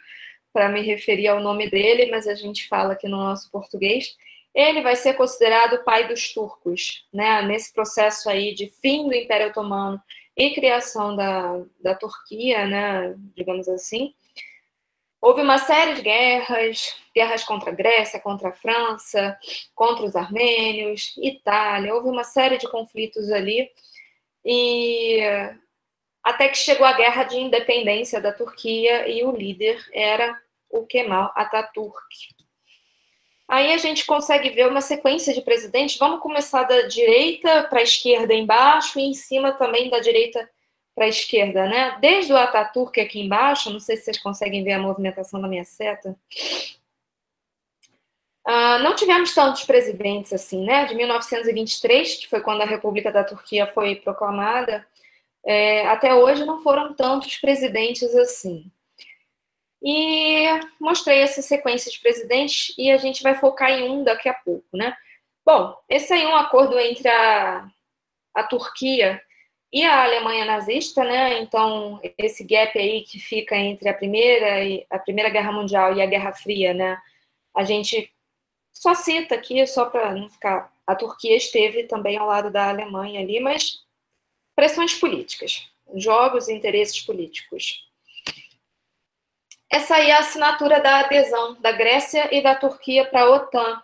[0.50, 4.16] para me referir ao nome dele, mas a gente fala aqui no nosso português
[4.56, 7.42] ele vai ser considerado pai dos turcos, né?
[7.42, 10.00] Nesse processo aí de fim do Império Otomano
[10.34, 13.14] e criação da, da Turquia, né?
[13.36, 14.14] Digamos assim.
[15.20, 19.38] Houve uma série de guerras, guerras contra a Grécia, contra a França,
[19.74, 23.70] contra os armênios, Itália, houve uma série de conflitos ali.
[24.42, 25.20] E
[26.22, 30.40] até que chegou a guerra de independência da Turquia e o líder era
[30.70, 32.35] o Kemal Atatürk.
[33.48, 35.98] Aí a gente consegue ver uma sequência de presidentes.
[35.98, 40.48] Vamos começar da direita para a esquerda embaixo e em cima também da direita
[40.94, 41.98] para a esquerda, né?
[42.00, 45.64] Desde o Ataturk aqui embaixo, não sei se vocês conseguem ver a movimentação da minha
[45.64, 46.16] seta.
[48.48, 50.86] Uh, não tivemos tantos presidentes assim, né?
[50.86, 54.86] De 1923, que foi quando a República da Turquia foi proclamada,
[55.44, 58.70] é, até hoje não foram tantos presidentes assim.
[59.88, 60.48] E
[60.80, 64.66] mostrei essa sequência de presidentes e a gente vai focar em um daqui a pouco,
[64.76, 64.96] né?
[65.44, 67.68] Bom, esse aí é um acordo entre a,
[68.34, 69.22] a Turquia
[69.72, 71.38] e a Alemanha nazista, né?
[71.38, 76.02] Então, esse gap aí que fica entre a primeira e a Primeira Guerra Mundial e
[76.02, 77.00] a Guerra Fria, né?
[77.54, 78.12] A gente
[78.72, 83.20] só cita aqui só para não ficar a Turquia esteve também ao lado da Alemanha
[83.20, 83.84] ali, mas
[84.56, 87.85] pressões políticas, jogos e interesses políticos.
[89.70, 93.82] Essa aí é a assinatura da adesão da Grécia e da Turquia para a OTAN.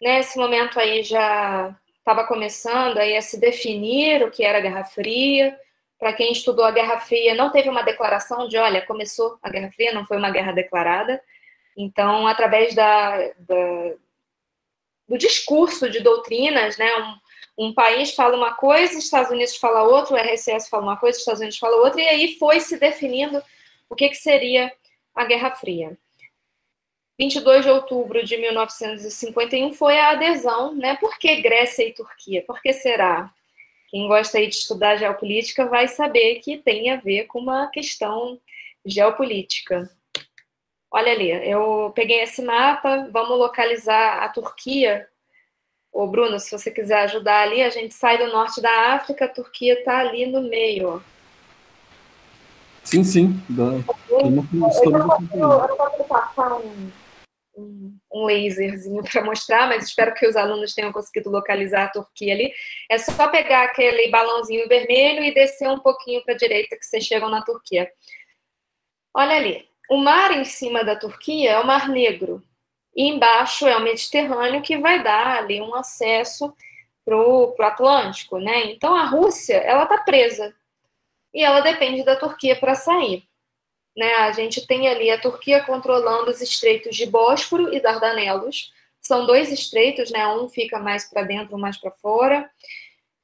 [0.00, 4.84] Nesse momento aí já estava começando aí a se definir o que era a Guerra
[4.84, 5.58] Fria.
[5.98, 9.70] Para quem estudou a Guerra Fria, não teve uma declaração de, olha, começou a Guerra
[9.72, 11.20] Fria, não foi uma guerra declarada.
[11.76, 13.94] Então, através da, da
[15.08, 16.86] do discurso de doutrinas, né,
[17.56, 20.96] um, um país fala uma coisa, os Estados Unidos fala outra, o RSS fala uma
[20.98, 23.42] coisa, os Estados Unidos fala outra, e aí foi se definindo
[23.88, 24.70] o que, que seria
[25.18, 25.98] a Guerra Fria.
[27.18, 30.96] 22 de outubro de 1951 foi a adesão, né?
[30.96, 32.44] Por que Grécia e Turquia?
[32.46, 33.28] Por que será?
[33.88, 38.40] Quem gosta aí de estudar geopolítica vai saber que tem a ver com uma questão
[38.86, 39.90] geopolítica.
[40.88, 45.08] Olha ali, eu peguei esse mapa, vamos localizar a Turquia.
[45.92, 49.28] Ô Bruno, se você quiser ajudar ali, a gente sai do norte da África, a
[49.28, 51.17] Turquia está ali no meio, ó.
[52.88, 53.42] Sim, sim.
[54.08, 56.90] Eu, não posso passar um,
[57.54, 62.32] um, um laserzinho para mostrar, mas espero que os alunos tenham conseguido localizar a Turquia
[62.32, 62.50] ali.
[62.90, 67.04] É só pegar aquele balãozinho vermelho e descer um pouquinho para a direita que vocês
[67.04, 67.92] chegam na Turquia.
[69.14, 69.68] Olha ali.
[69.90, 72.42] O mar em cima da Turquia é o Mar Negro.
[72.96, 76.54] E embaixo é o Mediterrâneo, que vai dar ali um acesso
[77.04, 78.64] para o Atlântico, né?
[78.72, 80.54] Então a Rússia, ela está presa
[81.38, 83.22] e ela depende da Turquia para sair.
[83.96, 84.12] Né?
[84.14, 88.72] A gente tem ali a Turquia controlando os estreitos de Bósforo e Dardanelos.
[89.00, 90.26] São dois estreitos, né?
[90.26, 92.50] Um fica mais para dentro, um mais para fora.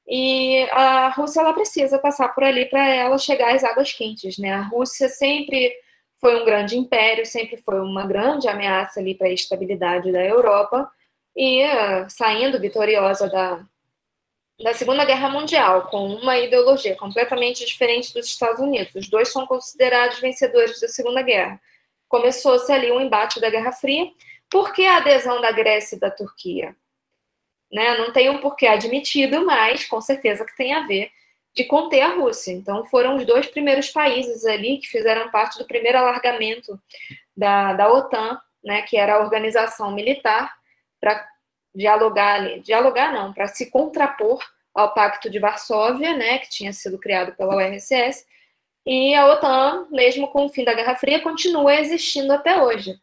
[0.07, 4.53] E a Rússia ela precisa passar por ali para ela chegar às águas quentes, né?
[4.53, 5.75] A Rússia sempre
[6.21, 10.89] foi um grande império, sempre foi uma grande ameaça ali para a estabilidade da Europa
[11.37, 13.67] e uh, saindo vitoriosa da,
[14.63, 18.95] da Segunda Guerra Mundial, com uma ideologia completamente diferente dos Estados Unidos.
[18.95, 21.61] Os dois são considerados vencedores da Segunda Guerra.
[22.09, 24.11] Começou-se ali um embate da Guerra Fria.
[24.49, 26.75] Por que a adesão da Grécia e da Turquia?
[27.75, 27.99] né?
[27.99, 31.11] Não tem um porquê admitido, mas com certeza que tem a ver
[31.53, 32.53] de conter a Rússia.
[32.53, 36.81] Então, foram os dois primeiros países ali que fizeram parte do primeiro alargamento
[37.37, 40.55] da, da OTAN, né, que era a organização militar,
[41.01, 41.29] para
[41.75, 44.43] dialogar, dialogar não, para se contrapor
[44.75, 48.27] ao Pacto de Varsóvia, né, que tinha sido criado pela URSS,
[48.87, 52.95] e a OTAN, mesmo com o fim da Guerra Fria, continua existindo até hoje.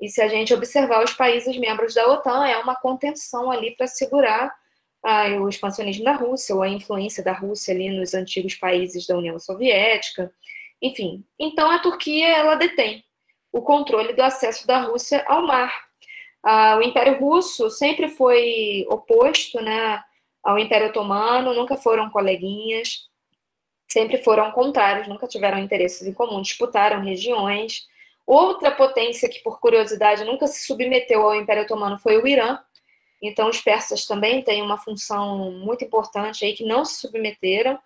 [0.00, 3.86] E se a gente observar os países membros da OTAN, é uma contenção ali para
[3.86, 4.54] segurar
[5.02, 9.16] ah, o expansionismo da Rússia ou a influência da Rússia ali nos antigos países da
[9.16, 10.32] União Soviética,
[10.80, 11.24] enfim.
[11.38, 13.04] Então a Turquia ela detém
[13.52, 15.85] o controle do acesso da Rússia ao mar.
[16.48, 20.00] Ah, o Império Russo sempre foi oposto, né,
[20.44, 23.08] ao Império Otomano, nunca foram coleguinhas,
[23.88, 27.84] sempre foram contrários, nunca tiveram interesses em comum, disputaram regiões.
[28.24, 32.60] Outra potência que, por curiosidade, nunca se submeteu ao Império Otomano foi o Irã.
[33.20, 37.76] Então, os persas também têm uma função muito importante aí, que não se submeteram.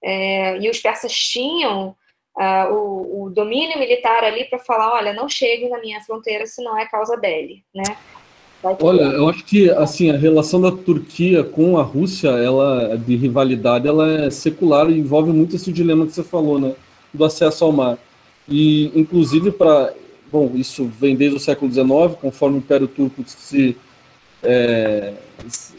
[0.00, 1.96] É, e os persas tinham
[2.36, 6.62] uh, o, o, domínio militar ali para falar, olha, não chegue na minha fronteira se
[6.62, 7.84] não é causa dele, né?
[8.80, 13.86] Olha, eu acho que assim a relação da Turquia com a Rússia, ela de rivalidade,
[13.86, 16.74] ela é secular e envolve muito esse dilema que você falou, né,
[17.12, 17.98] do acesso ao mar.
[18.48, 19.92] E, inclusive, para.
[20.32, 23.76] Bom, isso vem desde o século XIX, conforme o Império Turco se,
[24.42, 25.12] é,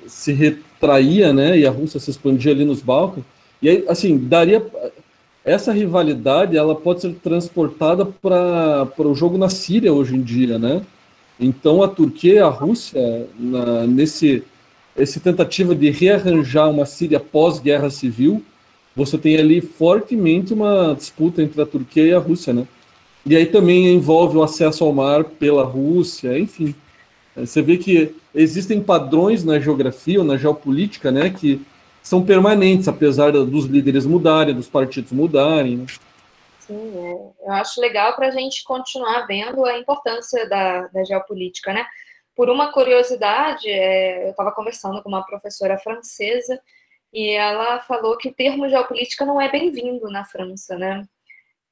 [0.08, 3.26] se retraía, né, e a Rússia se expandia ali nos Balcãs.
[3.62, 4.66] E aí, assim, daria.
[5.46, 10.82] Essa rivalidade ela pode ser transportada para o jogo na Síria hoje em dia, né?
[11.40, 14.44] Então a Turquia e a Rússia, na, nesse
[14.98, 18.42] essa tentativa de rearranjar uma Síria pós-guerra civil,
[18.96, 22.66] você tem ali fortemente uma disputa entre a Turquia e a Rússia, né?
[23.24, 26.74] E aí também envolve o acesso ao mar pela Rússia, enfim.
[27.36, 31.62] Você vê que existem padrões na geografia ou na geopolítica, né, que
[32.06, 35.78] são permanentes, apesar dos líderes mudarem, dos partidos mudarem.
[35.78, 35.86] Né?
[36.60, 37.48] Sim, é.
[37.48, 41.84] eu acho legal para a gente continuar vendo a importância da, da geopolítica, né?
[42.36, 46.62] Por uma curiosidade, é, eu estava conversando com uma professora francesa
[47.12, 51.08] e ela falou que o termo geopolítica não é bem-vindo na França, né?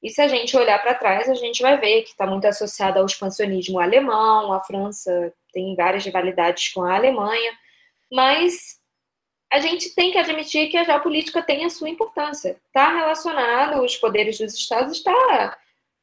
[0.02, 2.98] E se a gente olhar para trás, a gente vai ver que está muito associado
[2.98, 7.52] ao expansionismo alemão, a França tem várias rivalidades com a Alemanha,
[8.10, 8.82] mas
[9.54, 12.56] a gente tem que admitir que a geopolítica tem a sua importância.
[12.66, 15.56] Está relacionado, os poderes dos estados está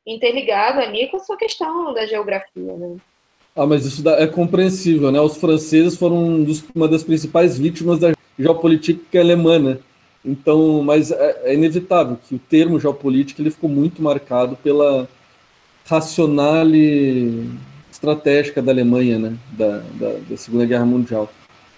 [0.08, 2.96] interligado ali com a sua questão da geografia, né?
[3.54, 5.20] Ah, mas isso é compreensível, né?
[5.20, 9.78] Os franceses foram uma das principais vítimas da geopolítica alemã, né?
[10.24, 15.10] Então, mas é, é, inevitável que o termo geopolítica ele ficou muito marcado pela
[15.86, 17.50] racionale
[17.92, 19.38] estratégica da Alemanha, né?
[19.52, 21.30] Da, da, da Segunda Guerra Mundial.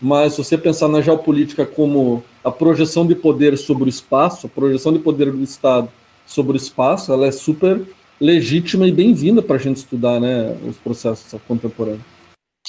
[0.04, 4.50] Mas se você pensar na geopolítica como a projeção de poder sobre o espaço, a
[4.50, 5.90] projeção de poder do Estado
[6.26, 7.82] sobre o espaço, ela é super
[8.20, 12.04] legítima e bem-vinda para a gente estudar, né, os processos contemporâneos.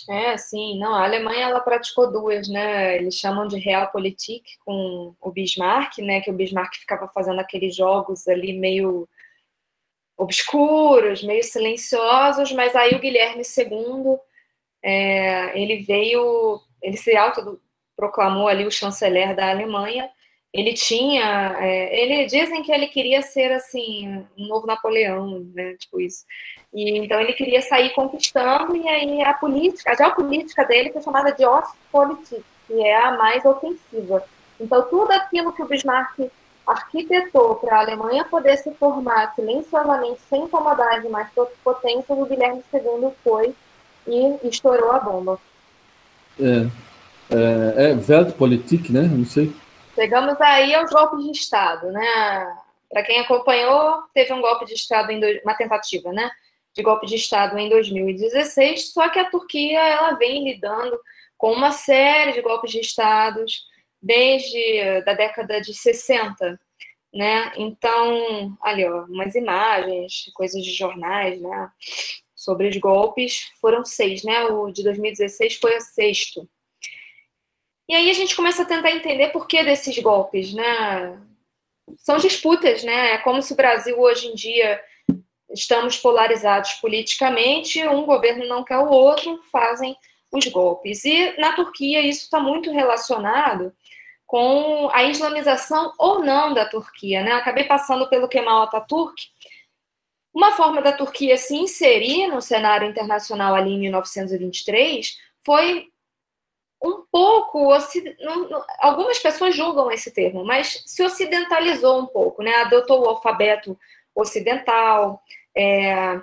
[0.08, 2.96] É, sim, não, a Alemanha ela praticou duas, né?
[2.98, 6.20] Eles chamam de Realpolitik com o Bismarck, né?
[6.20, 9.08] Que o Bismarck ficava fazendo aqueles jogos ali meio
[10.16, 14.18] obscuros, meio silenciosos, mas aí o Guilherme II
[14.84, 20.08] é, ele veio, ele se autoproclamou ali o chanceler da Alemanha
[20.54, 26.00] ele tinha, é, ele dizem que ele queria ser assim um novo Napoleão, né, tipo
[26.00, 26.24] isso.
[26.72, 31.32] E então ele queria sair conquistando e aí a política, a geopolítica dele foi chamada
[31.32, 34.24] de Ostpolitik, que é a mais ofensiva.
[34.60, 36.30] Então tudo aquilo que o Bismarck
[36.64, 41.28] arquitetou para a Alemanha poder se formar silenciosamente, sem incomodar demais
[41.64, 43.52] potências, o Guilherme II foi
[44.06, 45.40] e estourou a bomba.
[46.40, 46.84] É,
[47.30, 49.02] é, é Weltpolitik, né?
[49.02, 49.52] Não sei.
[49.94, 52.56] Chegamos aí aos golpes de Estado, né?
[52.90, 55.26] Para quem acompanhou, teve um golpe de Estado, em do...
[55.44, 56.30] uma tentativa, né?
[56.72, 60.98] De golpe de Estado em 2016, só que a Turquia ela vem lidando
[61.36, 63.64] com uma série de golpes de Estados
[64.02, 66.60] desde da década de 60,
[67.12, 67.52] né?
[67.56, 71.70] Então, ali, ó, umas imagens, coisas de jornais, né?
[72.44, 74.44] Sobre os golpes, foram seis, né?
[74.44, 76.46] O de 2016 foi o sexto.
[77.88, 81.18] E aí a gente começa a tentar entender por que desses golpes, né?
[81.96, 83.12] São disputas, né?
[83.12, 84.78] É como se o Brasil hoje em dia
[85.50, 89.96] estamos polarizados politicamente, um governo não quer o outro, fazem
[90.30, 91.02] os golpes.
[91.06, 93.72] E na Turquia isso está muito relacionado
[94.26, 97.32] com a islamização ou não da Turquia, né?
[97.32, 99.14] Acabei passando pelo Kemal Atatürk.
[100.34, 105.88] Uma forma da Turquia se inserir no cenário internacional ali em 1923 foi
[106.82, 107.70] um pouco,
[108.80, 112.52] algumas pessoas julgam esse termo, mas se ocidentalizou um pouco, né?
[112.56, 113.78] Adotou o alfabeto
[114.14, 115.22] ocidental,
[115.56, 116.20] é,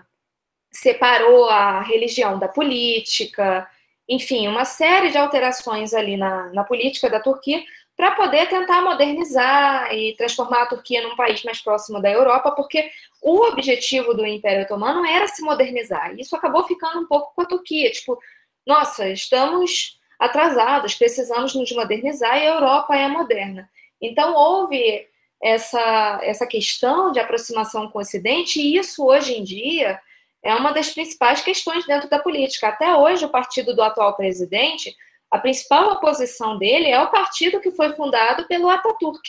[0.71, 3.67] separou a religião da política,
[4.07, 7.63] enfim, uma série de alterações ali na, na política da Turquia
[8.01, 12.89] para poder tentar modernizar e transformar a Turquia num país mais próximo da Europa, porque
[13.21, 16.11] o objetivo do Império Otomano era se modernizar.
[16.11, 18.17] E isso acabou ficando um pouco com a Turquia, tipo,
[18.65, 23.69] nossa, estamos atrasados, precisamos nos modernizar e a Europa é moderna.
[24.01, 25.07] Então houve
[25.39, 30.01] essa, essa questão de aproximação com o Ocidente, e isso hoje em dia
[30.41, 32.69] é uma das principais questões dentro da política.
[32.69, 34.91] Até hoje, o partido do atual presidente,
[35.31, 39.21] a principal oposição dele é o partido que foi fundado pelo Ataturk.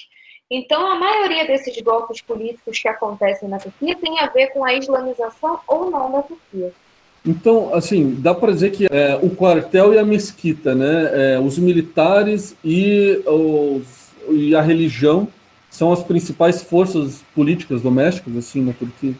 [0.51, 4.75] Então, a maioria desses golpes políticos que acontecem na Turquia tem a ver com a
[4.75, 6.73] islamização ou não da Turquia.
[7.25, 11.57] Então, assim, dá para dizer que é, o quartel e a mesquita, né, é, os
[11.57, 15.29] militares e, os, e a religião
[15.71, 19.15] são as principais forças políticas domésticas, assim, na Turquia?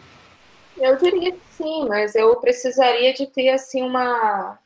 [0.77, 4.59] Eu diria que sim, mas eu precisaria de ter, assim, uma,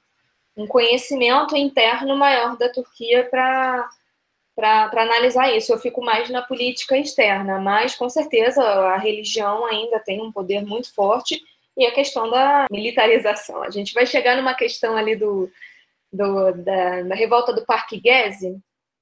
[0.58, 3.90] um conhecimento interno maior da Turquia para
[4.56, 5.72] para analisar isso.
[5.72, 10.66] Eu fico mais na política externa, mas com certeza a religião ainda tem um poder
[10.66, 11.40] muito forte
[11.78, 13.62] e a questão da militarização.
[13.62, 15.48] A gente vai chegar numa questão ali do,
[16.12, 18.60] do da, da, revolta do Parque Gezi,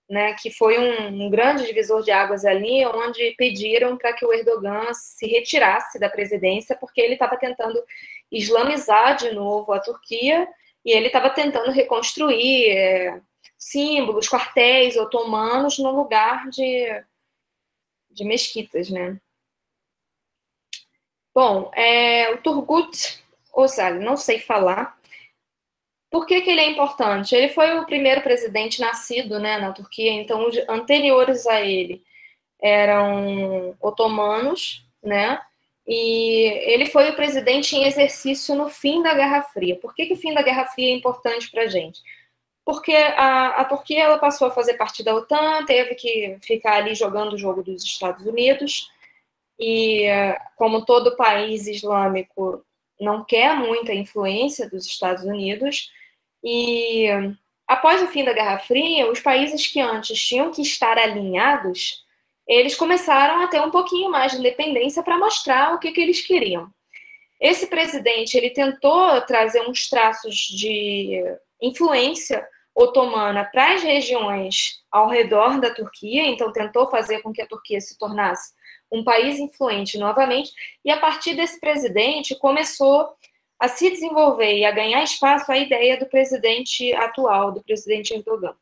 [0.09, 4.33] né, que foi um, um, grande divisor de águas ali, onde pediram para que o
[4.33, 7.81] Erdogan se retirasse da presidência, porque ele estava tentando
[8.29, 10.45] islamizar de novo a Turquia
[10.85, 13.21] e ele estava tentando reconstruir é,
[13.57, 17.03] símbolos, quartéis otomanos no lugar de,
[18.11, 19.19] de mesquitas, né?
[21.33, 23.21] Bom, é, o Turgut
[23.57, 24.97] Özal, não sei falar.
[26.09, 27.35] Por que, que ele é importante?
[27.35, 32.05] Ele foi o primeiro presidente nascido né, na Turquia, então os anteriores a ele
[32.61, 35.41] eram otomanos, né?
[35.87, 39.75] E ele foi o presidente em exercício no fim da Guerra Fria.
[39.75, 42.01] Por que, que o fim da Guerra Fria é importante para a gente?
[42.65, 46.95] Porque a, a Turquia ela passou a fazer parte da OTAN, teve que ficar ali
[46.95, 48.89] jogando o jogo dos Estados Unidos,
[49.59, 50.07] e
[50.55, 52.65] como todo país islâmico
[52.99, 55.91] não quer muita influência dos Estados Unidos,
[56.43, 57.07] e
[57.67, 62.04] após o fim da Guerra Fria, os países que antes tinham que estar alinhados,
[62.47, 66.25] eles começaram a ter um pouquinho mais de independência para mostrar o que, que eles
[66.25, 66.69] queriam.
[67.39, 71.21] Esse presidente ele tentou trazer uns traços de
[71.61, 77.47] influência otomana para as regiões ao redor da Turquia, então tentou fazer com que a
[77.47, 78.53] Turquia se tornasse
[78.91, 80.51] um país influente novamente,
[80.83, 83.09] e a partir desse presidente começou
[83.59, 88.55] a se desenvolver e a ganhar espaço a ideia do presidente atual, do presidente Erdogan.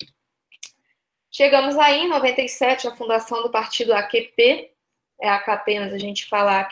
[1.35, 4.69] Chegamos aí, em 97, a fundação do partido AKP,
[5.19, 6.69] é AKP, mas a gente fala.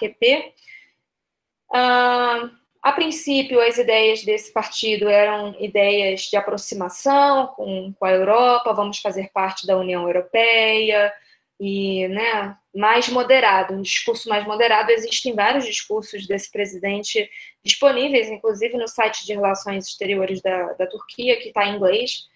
[1.74, 2.50] Ah,
[2.84, 9.00] a princípio, as ideias desse partido eram ideias de aproximação com, com a Europa, vamos
[9.00, 11.12] fazer parte da União Europeia,
[11.60, 14.92] e né, mais moderado, um discurso mais moderado.
[14.92, 17.28] Existem vários discursos desse presidente
[17.64, 22.30] disponíveis, inclusive no site de relações exteriores da, da Turquia, que está em inglês.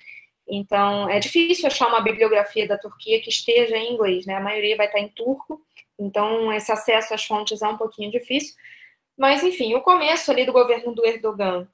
[0.47, 4.35] Então, é difícil achar uma bibliografia da Turquia que esteja em inglês, né?
[4.35, 5.61] A maioria vai estar em turco,
[5.97, 8.55] então esse acesso às fontes é um pouquinho difícil.
[9.17, 11.67] Mas, enfim, o começo ali do governo do Erdogan,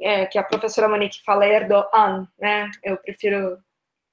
[0.00, 2.70] é, que a professora Monique fala Erdogan, né?
[2.82, 3.58] Eu prefiro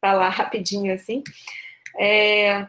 [0.01, 1.24] falar rapidinho assim.
[1.97, 2.68] É,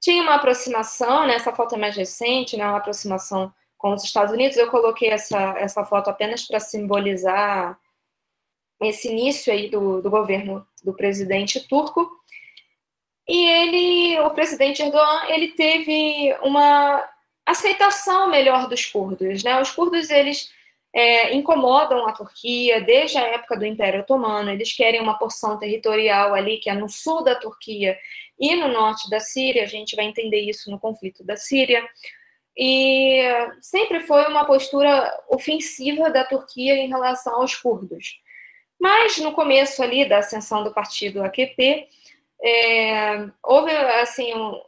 [0.00, 4.32] tinha uma aproximação, né, essa foto é mais recente, né, uma aproximação com os Estados
[4.32, 4.56] Unidos.
[4.56, 7.78] Eu coloquei essa, essa foto apenas para simbolizar
[8.80, 12.08] esse início aí do, do governo do presidente turco.
[13.28, 17.04] E ele, o presidente Erdogan, ele teve uma
[17.44, 19.60] aceitação melhor dos curdos, né?
[19.60, 20.48] Os curdos eles
[20.94, 24.50] é, incomodam a Turquia desde a época do Império Otomano.
[24.50, 27.98] Eles querem uma porção territorial ali que é no sul da Turquia
[28.38, 31.82] e no norte da Síria, a gente vai entender isso no conflito da Síria.
[32.56, 33.22] E
[33.60, 38.20] sempre foi uma postura ofensiva da Turquia em relação aos curdos.
[38.78, 41.88] Mas no começo ali da ascensão do partido AKP,
[42.42, 44.60] é, houve assim um,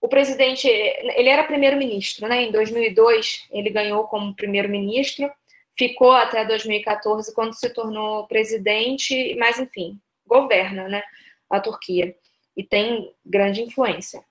[0.00, 2.42] o presidente, ele era primeiro-ministro, né?
[2.42, 5.30] Em 2002 ele ganhou como primeiro-ministro,
[5.76, 11.02] ficou até 2014 quando se tornou presidente, mas enfim, governa, né?
[11.48, 12.14] A Turquia
[12.56, 14.24] e tem grande influência.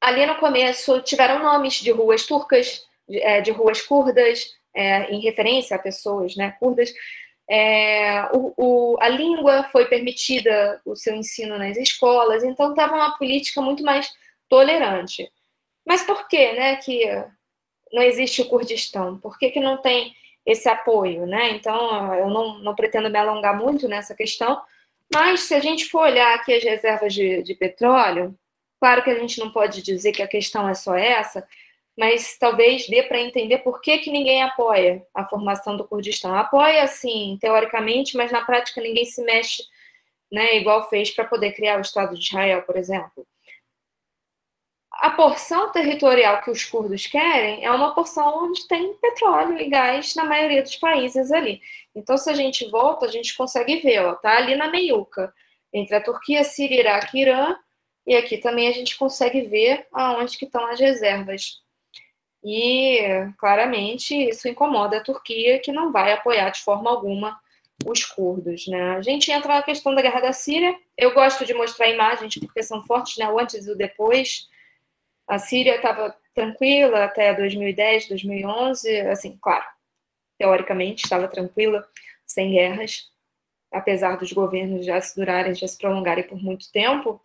[0.00, 5.20] Ali no começo tiveram nomes de ruas turcas, de, é, de ruas curdas, é, em
[5.20, 6.92] referência a pessoas né, curdas.
[7.50, 13.18] É, o, o, a língua foi permitida o seu ensino nas escolas, então estava uma
[13.18, 14.08] política muito mais
[14.48, 15.28] tolerante.
[15.84, 17.04] Mas por que, né, que
[17.92, 19.18] não existe o Kurdistão?
[19.18, 20.14] Por que, que não tem
[20.46, 21.50] esse apoio, né?
[21.50, 24.62] Então, eu não, não pretendo me alongar muito nessa questão,
[25.12, 28.32] mas se a gente for olhar aqui as reservas de, de petróleo,
[28.78, 31.44] claro que a gente não pode dizer que a questão é só essa,
[32.00, 36.34] mas talvez dê para entender por que, que ninguém apoia a formação do Kurdistão.
[36.34, 39.62] Apoia, sim, teoricamente, mas na prática ninguém se mexe,
[40.32, 43.26] né, igual fez para poder criar o Estado de Israel, por exemplo
[45.00, 50.14] a porção territorial que os curdos querem é uma porção onde tem petróleo e gás
[50.14, 51.62] na maioria dos países ali.
[51.94, 55.32] Então, se a gente volta, a gente consegue ver, ó, tá ali na meiuca,
[55.72, 57.56] entre a Turquia, Síria, Iraque e Irã,
[58.06, 61.62] e aqui também a gente consegue ver aonde que estão as reservas.
[62.42, 62.98] E,
[63.38, 67.38] claramente, isso incomoda a Turquia, que não vai apoiar de forma alguma
[67.84, 68.96] os curdos, né?
[68.96, 70.76] A gente entra na questão da guerra da Síria.
[70.96, 73.28] Eu gosto de mostrar imagens porque são fortes, né?
[73.30, 74.48] O antes e o depois.
[75.26, 79.64] A Síria estava tranquila até 2010, 2011, assim, claro,
[80.38, 81.86] teoricamente estava tranquila,
[82.26, 83.10] sem guerras,
[83.72, 87.20] apesar dos governos já se durarem, já se prolongarem por muito tempo.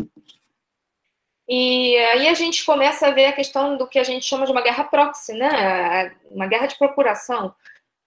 [1.47, 4.51] E aí a gente começa a ver a questão do que a gente chama de
[4.51, 6.15] uma guerra proxy, né?
[6.31, 7.53] Uma guerra de procuração.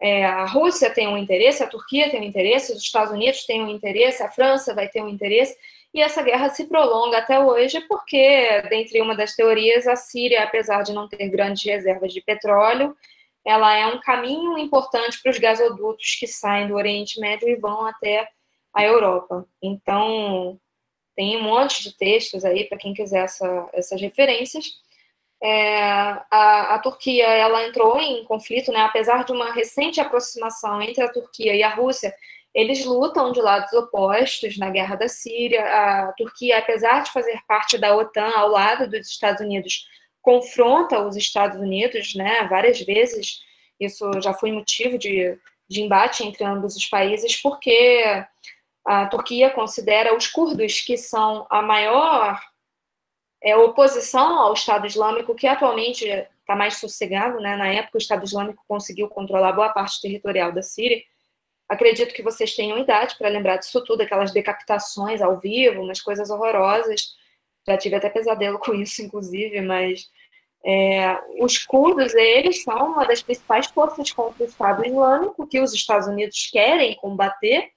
[0.01, 3.63] É, a Rússia tem um interesse, a Turquia tem um interesse, os Estados Unidos têm
[3.63, 5.57] um interesse, a França vai ter um interesse,
[5.93, 10.83] e essa guerra se prolonga até hoje porque, dentre uma das teorias, a Síria, apesar
[10.83, 12.97] de não ter grandes reservas de petróleo,
[13.45, 17.87] ela é um caminho importante para os gasodutos que saem do Oriente Médio e vão
[17.87, 18.29] até
[18.75, 19.47] a Europa.
[19.63, 20.61] Então,
[21.19, 24.75] tem um monte de textos aí para quem quiser essa, essas referências.
[25.43, 25.83] É,
[26.31, 31.11] a, a, Turquia ela entrou em conflito, né, apesar de uma recente aproximação entre a
[31.11, 32.15] Turquia e a Rússia,
[32.55, 35.65] eles lutam de lados opostos na guerra da Síria.
[35.65, 39.89] A Turquia, apesar de fazer parte da OTAN ao lado dos Estados Unidos,
[40.23, 43.41] confronta os Estados Unidos, né, várias vezes.
[43.81, 45.37] Isso já foi motivo de,
[45.69, 48.25] de embate entre ambos os países, porque
[48.89, 52.41] a Turquia considera os curdos, que são a maior
[53.43, 57.39] é, oposição ao Estado Islâmico, que atualmente está mais sossegado.
[57.41, 57.57] Né?
[57.57, 61.03] Na época, o Estado Islâmico conseguiu controlar boa parte territorial da Síria
[61.69, 66.31] Acredito que vocês tenham idade para lembrar disso tudo, aquelas decapitações ao vivo, umas coisas
[66.31, 67.15] horrorosas.
[67.67, 70.11] Já tive até pesadelo com isso, inclusive, mas
[70.65, 75.75] é, os curdos, eles são uma das principais forças contra o Estado Islâmico, que os
[75.75, 77.71] Estados Unidos querem combater,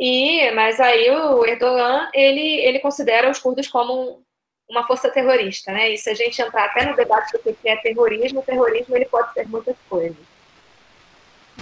[0.00, 4.22] e mas aí o Erdogan, ele, ele considera os curdos como
[4.66, 5.92] uma força terrorista, né?
[5.92, 9.30] E se a gente entrar até no debate do que é terrorismo, terrorismo ele pode
[9.34, 10.16] ser muitas coisas.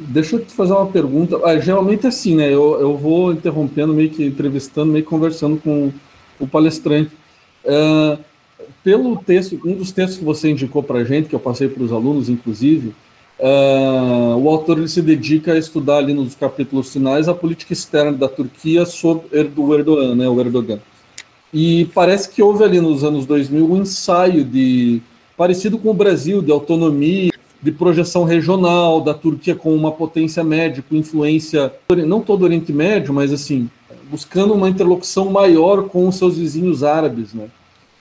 [0.01, 1.41] Deixa eu te fazer uma pergunta.
[1.45, 2.47] Ah, geralmente é assim, né?
[2.47, 5.93] Eu, eu vou interrompendo, meio que entrevistando, meio que conversando com
[6.39, 7.11] o palestrante.
[7.65, 8.23] Uh,
[8.85, 11.83] pelo texto, um dos textos que você indicou para a gente, que eu passei para
[11.83, 12.95] os alunos, inclusive,
[13.41, 18.13] uh, o autor ele se dedica a estudar ali nos capítulos finais a política externa
[18.13, 19.27] da Turquia sobre
[19.57, 20.29] o Erdogan, né?
[20.29, 20.81] O Erdogan.
[21.53, 25.01] E parece que houve ali nos anos 2000 um ensaio de
[25.37, 30.85] parecido com o Brasil, de autonomia de projeção regional da Turquia como uma potência média,
[30.89, 31.73] com influência,
[32.07, 33.69] não todo o Oriente Médio, mas assim,
[34.11, 37.49] buscando uma interlocução maior com os seus vizinhos árabes, né?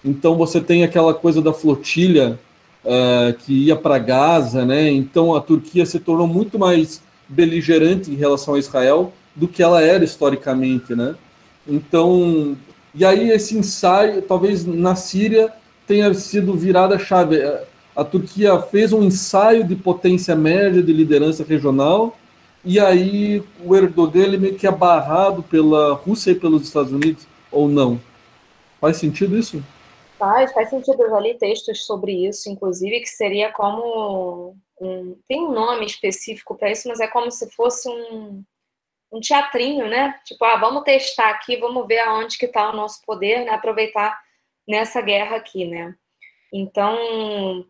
[0.05, 2.39] Então você tem aquela coisa da flotilha
[2.84, 4.89] uh, que ia para Gaza, né?
[4.89, 9.82] Então a Turquia se tornou muito mais beligerante em relação a Israel do que ela
[9.82, 11.15] era historicamente, né?
[11.67, 12.57] Então,
[12.95, 15.51] e aí esse ensaio, talvez na Síria
[15.86, 17.38] tenha sido virada a chave
[17.97, 22.15] a Turquia fez um ensaio de potência média de liderança regional,
[22.63, 27.25] e aí o Erdogan ele meio que é barrado pela Rússia e pelos Estados Unidos,
[27.51, 27.99] ou não?
[28.80, 29.63] Faz sentido isso?
[30.18, 31.03] Faz, faz sentido.
[31.03, 34.55] Eu já li textos sobre isso, inclusive, que seria como.
[34.80, 38.43] Um, tem um nome específico para isso, mas é como se fosse um,
[39.11, 40.20] um teatrinho, né?
[40.26, 43.51] Tipo, ah, vamos testar aqui, vamos ver aonde que está o nosso poder, né?
[43.51, 44.20] Aproveitar
[44.68, 45.95] nessa guerra aqui, né?
[46.51, 47.65] Então,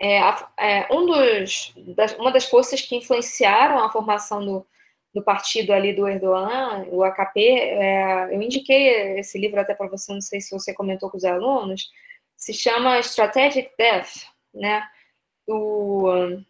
[0.00, 0.18] é,
[0.58, 4.66] é, um dos, das, uma das forças que influenciaram a formação do,
[5.14, 10.12] do partido ali do Erdogan, o AKP, é, eu indiquei esse livro até para você,
[10.12, 11.88] não sei se você comentou com os alunos,
[12.36, 14.82] se chama Strategic Death, né,
[15.46, 16.44] do um,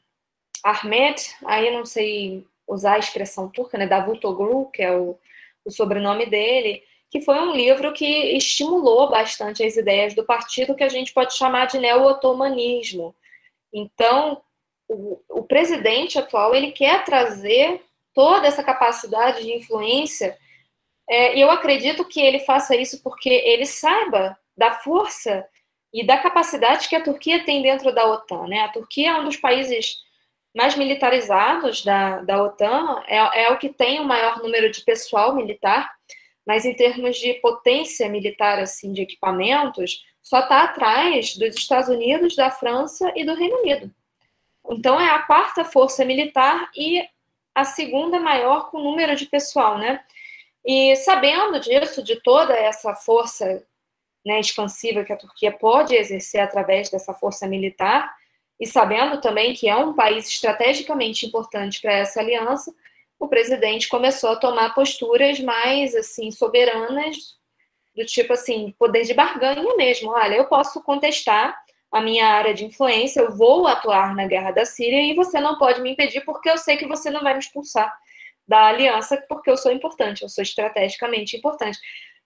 [0.64, 5.18] Ahmed, aí não sei usar a expressão turca, né, Davutoglu, que é o,
[5.64, 10.82] o sobrenome dele, que foi um livro que estimulou bastante as ideias do partido que
[10.82, 13.14] a gente pode chamar de neo-otomanismo,
[13.74, 14.40] então,
[14.88, 17.82] o, o presidente atual ele quer trazer
[18.14, 20.38] toda essa capacidade de influência,
[21.08, 25.46] é, eu acredito que ele faça isso porque ele saiba da força
[25.92, 28.46] e da capacidade que a Turquia tem dentro da OTAN.
[28.46, 28.60] Né?
[28.60, 29.98] A Turquia é um dos países
[30.56, 35.34] mais militarizados da, da OTAN, é, é o que tem o maior número de pessoal
[35.34, 35.90] militar,
[36.46, 42.36] mas em termos de potência militar, assim, de equipamentos, só está atrás dos Estados Unidos,
[42.36, 43.94] da França e do Reino Unido.
[44.70, 47.06] Então é a quarta força militar e
[47.54, 50.02] a segunda maior com número de pessoal, né?
[50.64, 53.62] E sabendo disso, de toda essa força
[54.24, 58.14] né, expansiva que a Turquia pode exercer através dessa força militar,
[58.58, 62.74] e sabendo também que é um país estrategicamente importante para essa aliança,
[63.18, 67.38] o presidente começou a tomar posturas mais assim soberanas,
[67.94, 70.10] do tipo assim, poder de barganha mesmo.
[70.10, 71.56] Olha, eu posso contestar
[71.94, 75.56] a minha área de influência, eu vou atuar na guerra da Síria e você não
[75.56, 77.96] pode me impedir porque eu sei que você não vai me expulsar
[78.48, 81.78] da aliança porque eu sou importante, eu sou estrategicamente importante.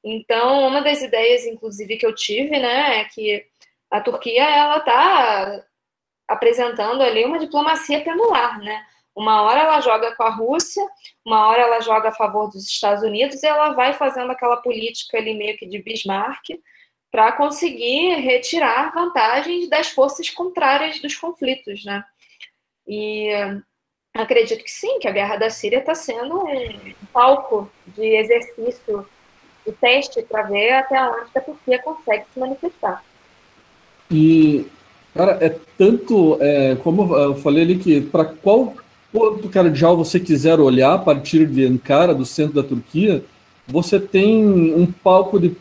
[0.02, 3.44] Então, uma das ideias, inclusive, que eu tive, né, é que
[3.90, 5.62] a Turquia ela está
[6.26, 8.82] apresentando ali uma diplomacia penular, né?
[9.14, 10.82] Uma hora ela joga com a Rússia,
[11.26, 15.18] uma hora ela joga a favor dos Estados Unidos e ela vai fazendo aquela política
[15.18, 16.58] ali meio que de Bismarck
[17.10, 22.04] para conseguir retirar vantagens das forças contrárias dos conflitos, né?
[22.86, 23.30] E
[24.14, 29.06] acredito que sim, que a guerra da Síria está sendo um palco de exercício,
[29.66, 33.04] de teste para ver até onde a Turquia consegue se manifestar.
[34.10, 34.66] E,
[35.14, 38.74] cara, é tanto, é, como eu falei ali, que para qual
[39.12, 43.22] ponto cardeal você quiser olhar a partir de Ankara, do centro da Turquia,
[43.66, 45.54] você tem um palco de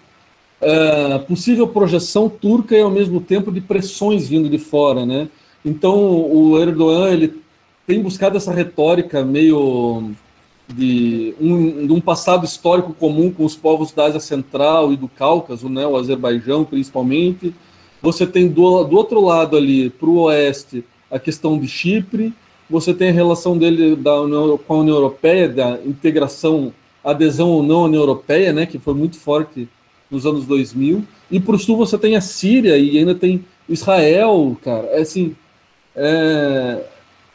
[0.61, 5.27] uh, possível projeção turca e ao mesmo tempo de pressões vindo de fora, né?
[5.63, 5.95] Então
[6.31, 7.41] o Erdogan ele
[7.85, 10.11] tem buscado essa retórica meio
[10.67, 15.07] de um, de um passado histórico comum com os povos da Ásia Central e do
[15.07, 15.85] Cáucaso, né?
[15.85, 17.53] O Azerbaijão principalmente.
[18.01, 22.33] Você tem do, do outro lado ali, para o oeste, a questão de Chipre.
[22.69, 27.63] Você tem a relação dele da União, com a União Europeia, da integração, adesão ou
[27.63, 29.69] não à União Europeia, né, que foi muito forte
[30.09, 31.03] nos anos 2000.
[31.29, 34.87] E para o sul você tem a Síria e ainda tem Israel, cara.
[34.87, 35.35] É assim,
[35.95, 36.83] é...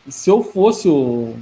[0.09, 1.35] se eu fosse o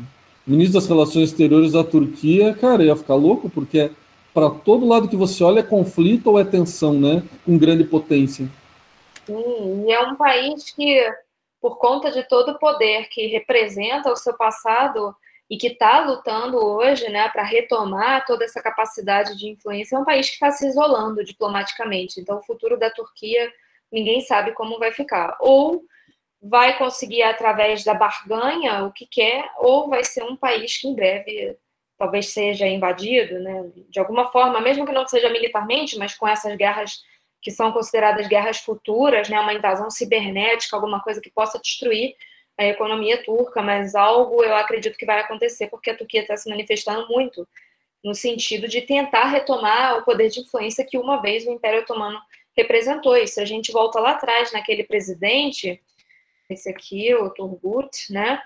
[0.47, 3.91] ministro das Relações Exteriores da Turquia, cara, eu ia ficar louco, porque
[4.35, 7.23] para todo lado que você olha é conflito ou é tensão, né?
[7.45, 8.49] Com grande potência.
[9.27, 11.01] Sim, e é um país que,
[11.61, 15.15] por conta de todo o poder que representa o seu passado,
[15.51, 20.05] e que está lutando hoje né, para retomar toda essa capacidade de influência, é um
[20.05, 22.21] país que está se isolando diplomaticamente.
[22.21, 23.53] Então, o futuro da Turquia,
[23.91, 25.37] ninguém sabe como vai ficar.
[25.41, 25.83] Ou
[26.41, 30.95] vai conseguir, através da barganha, o que quer, ou vai ser um país que em
[30.95, 31.59] breve
[31.99, 36.57] talvez seja invadido, né, de alguma forma, mesmo que não seja militarmente, mas com essas
[36.57, 37.03] guerras
[37.43, 42.15] que são consideradas guerras futuras, né, uma invasão cibernética, alguma coisa que possa destruir
[42.61, 46.51] a economia turca, mas algo eu acredito que vai acontecer, porque a Turquia está se
[46.51, 47.49] manifestando muito
[48.05, 52.21] no sentido de tentar retomar o poder de influência que uma vez o Império Otomano
[52.55, 53.17] representou.
[53.17, 55.81] E se a gente volta lá atrás naquele presidente,
[56.51, 58.43] esse aqui, o Turgut, né?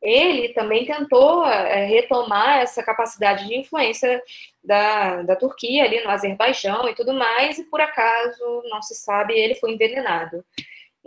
[0.00, 4.22] Ele também tentou é, retomar essa capacidade de influência
[4.62, 9.34] da, da Turquia ali no Azerbaijão e tudo mais, e por acaso, não se sabe,
[9.34, 10.44] ele foi envenenado.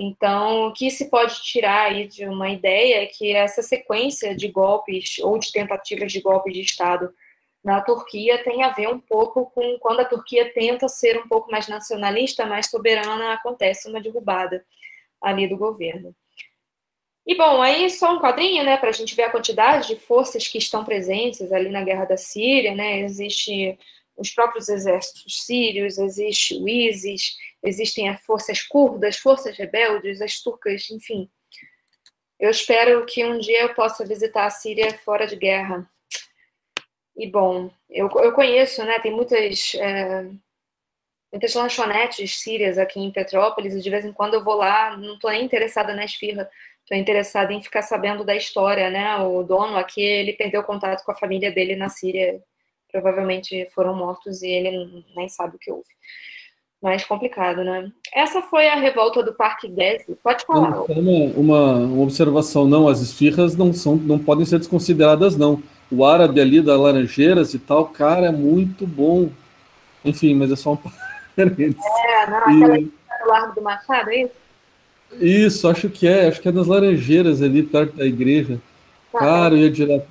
[0.02, 4.47] Então, o que se pode tirar aí de uma ideia é que essa sequência de
[4.47, 7.14] golpes ou de tentativas de golpe de Estado
[7.62, 11.52] na Turquia tem a ver um pouco com quando a Turquia tenta ser um pouco
[11.52, 14.66] mais nacionalista, mais soberana, acontece uma derrubada
[15.22, 16.16] ali do governo.
[17.28, 20.47] E bom, aí só um quadrinho, né, para a gente ver a quantidade de forças
[20.47, 23.02] que estão presentes ali na guerra da Síria, né?
[23.02, 23.78] Existe
[24.16, 30.89] os próprios exércitos sírios, existe o ISIS, existem as forças curdas, forças rebeldes, as turcas,
[30.89, 31.30] enfim.
[32.39, 35.89] Eu espero que um dia eu possa visitar a Síria fora de guerra.
[37.16, 38.97] E bom, eu, eu conheço, né?
[38.99, 40.26] Tem muitas é,
[41.32, 44.95] muitas lanchonetes sírias aqui em Petrópolis e de vez em quando eu vou lá.
[44.95, 46.49] Não estou nem interessada na esfirra,
[46.82, 49.18] estou interessada em ficar sabendo da história, né?
[49.18, 52.41] O dono aqui ele perdeu contato com a família dele na Síria.
[52.89, 55.89] Provavelmente foram mortos e ele nem sabe o que houve
[56.82, 57.92] mais complicado, né?
[58.14, 60.18] Essa foi a revolta do Parque Gezi.
[60.24, 60.84] Pode falar.
[60.84, 65.62] Uma, uma, uma, observação, não, as esfirras não são, não podem ser desconsideradas, não.
[65.92, 69.30] O árabe ali da Laranjeiras e tal, cara, é muito bom.
[70.06, 70.78] Enfim, mas é só um
[71.36, 71.76] parênteses.
[72.08, 72.86] É, não, aquela e...
[72.86, 74.40] do Largo do Machado, é isso?
[75.20, 78.60] Isso, acho que é, acho que é nas Laranjeiras ali, perto da igreja.
[79.12, 80.08] Tá, cara, eu ia direto.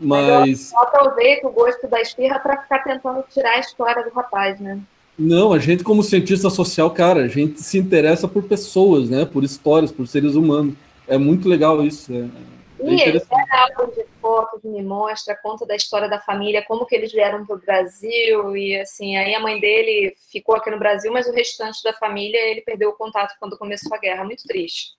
[0.00, 0.72] Mas.
[0.72, 4.80] Eu aproveito o gosto da esfirra para ficar tentando tirar a história do rapaz, né?
[5.18, 9.24] Não, a gente, como cientista social, cara, a gente se interessa por pessoas, né?
[9.24, 10.74] Por histórias, por seres humanos.
[11.06, 12.12] É muito legal isso.
[12.12, 16.64] É, é e ele pega álbum de fotos, me mostra, conta da história da família,
[16.64, 20.70] como que eles vieram para o Brasil, e assim, aí a mãe dele ficou aqui
[20.70, 24.24] no Brasil, mas o restante da família ele perdeu o contato quando começou a guerra.
[24.24, 24.92] Muito triste.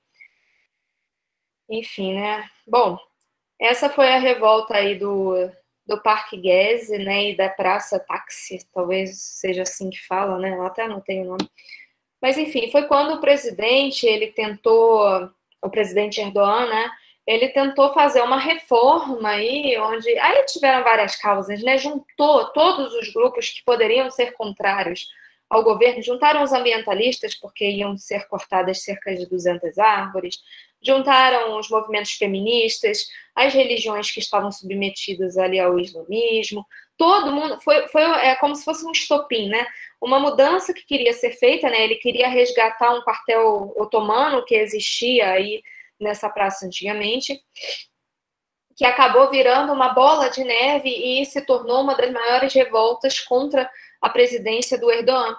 [1.70, 2.46] Enfim, né?
[2.68, 2.98] Bom,
[3.60, 5.36] essa foi a revolta aí do,
[5.86, 10.56] do Parque Guese, né, e da Praça Táxi, talvez seja assim que fala, né?
[10.56, 11.50] Eu até anotei o nome.
[12.22, 15.30] Mas enfim, foi quando o presidente, ele tentou,
[15.62, 16.90] o presidente Erdogan, né,
[17.28, 21.78] ele tentou fazer uma reforma aí, onde aí tiveram várias causas, né?
[21.78, 25.08] Juntou todos os grupos que poderiam ser contrários
[25.54, 30.40] ao governo, juntaram os ambientalistas porque iam ser cortadas cerca de 200 árvores,
[30.82, 36.66] juntaram os movimentos feministas, as religiões que estavam submetidas ali ao islamismo,
[36.98, 39.66] todo mundo foi, foi é como se fosse um estopim, né?
[40.02, 41.84] Uma mudança que queria ser feita, né?
[41.84, 45.62] Ele queria resgatar um quartel otomano que existia aí
[46.00, 47.40] nessa praça antigamente,
[48.76, 53.70] que acabou virando uma bola de neve e se tornou uma das maiores revoltas contra
[54.04, 55.34] a presidência do Erdogan.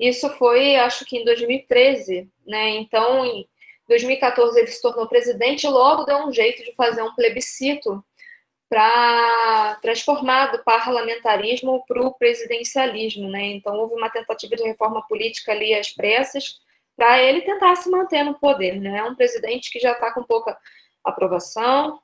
[0.00, 2.70] Isso foi, acho que em 2013, né?
[2.70, 3.46] Então, em
[3.86, 8.02] 2014 ele se tornou presidente e logo deu um jeito de fazer um plebiscito
[8.68, 13.44] para transformar do parlamentarismo para o presidencialismo, né?
[13.46, 16.60] Então houve uma tentativa de reforma política ali às pressas
[16.96, 18.98] para ele tentar se manter no poder, né?
[18.98, 20.56] É um presidente que já está com pouca
[21.04, 22.00] aprovação.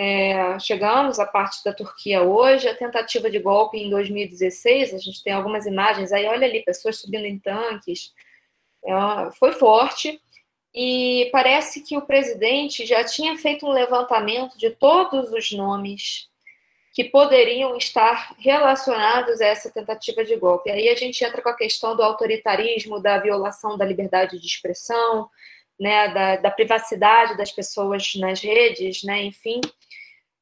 [0.00, 5.24] É, chegamos à parte da Turquia hoje, a tentativa de golpe em 2016, a gente
[5.24, 8.14] tem algumas imagens aí, olha ali, pessoas subindo em tanques,
[8.86, 8.92] é,
[9.32, 10.20] foi forte.
[10.72, 16.28] E parece que o presidente já tinha feito um levantamento de todos os nomes
[16.92, 20.70] que poderiam estar relacionados a essa tentativa de golpe.
[20.70, 25.28] Aí a gente entra com a questão do autoritarismo, da violação da liberdade de expressão,
[25.78, 29.60] né, da, da privacidade das pessoas nas redes, né, enfim.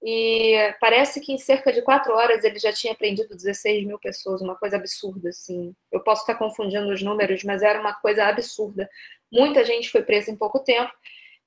[0.03, 4.41] E parece que em cerca de quatro horas ele já tinha prendido 16 mil pessoas,
[4.41, 5.75] uma coisa absurda, assim.
[5.91, 8.89] Eu posso estar confundindo os números, mas era uma coisa absurda.
[9.33, 10.93] Muita gente foi presa em pouco tempo.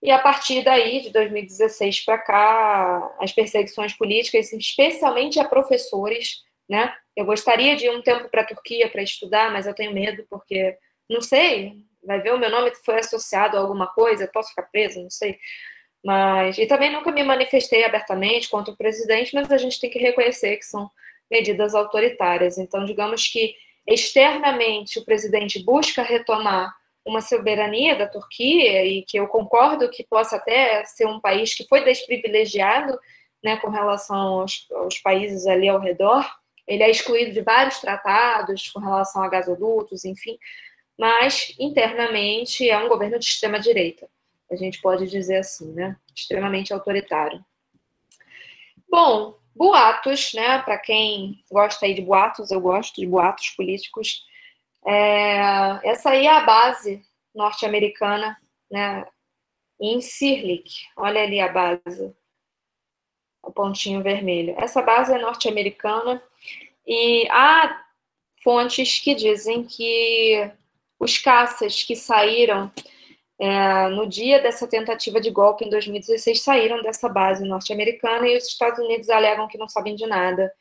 [0.01, 6.93] E a partir daí, de 2016 para cá, as perseguições políticas, especialmente a professores, né?
[7.15, 10.25] Eu gostaria de ir um tempo para a Turquia para estudar, mas eu tenho medo
[10.29, 10.77] porque
[11.09, 15.01] não sei, vai ver o meu nome foi associado a alguma coisa, posso ficar presa,
[15.01, 15.37] não sei.
[16.03, 19.99] Mas e também nunca me manifestei abertamente contra o presidente, mas a gente tem que
[19.99, 20.89] reconhecer que são
[21.29, 22.57] medidas autoritárias.
[22.57, 26.73] Então, digamos que externamente o presidente busca retomar
[27.05, 31.67] uma soberania da Turquia e que eu concordo que possa até ser um país que
[31.67, 32.97] foi desprivilegiado
[33.43, 36.25] né, com relação aos, aos, países ali ao redor.
[36.67, 40.37] Ele é excluído de vários tratados com relação a gasodutos, enfim,
[40.99, 44.09] mas internamente é um governo de extrema direita.
[44.51, 45.95] A gente pode dizer assim, né?
[46.13, 47.43] Extremamente autoritário.
[48.89, 50.61] Bom, boatos, né?
[50.61, 54.25] Para quem gosta aí de boatos, eu gosto de boatos políticos.
[54.85, 57.01] É, essa aí é a base
[57.33, 58.37] norte-americana,
[58.69, 59.07] né,
[59.79, 60.69] em Sirlik.
[60.97, 62.13] Olha ali a base,
[63.41, 64.53] o pontinho vermelho.
[64.57, 66.21] Essa base é norte-americana
[66.85, 67.85] e há
[68.43, 70.51] fontes que dizem que
[70.99, 72.71] os caças que saíram
[73.39, 78.47] é, no dia dessa tentativa de golpe em 2016 saíram dessa base norte-americana e os
[78.47, 80.53] Estados Unidos alegam que não sabem de nada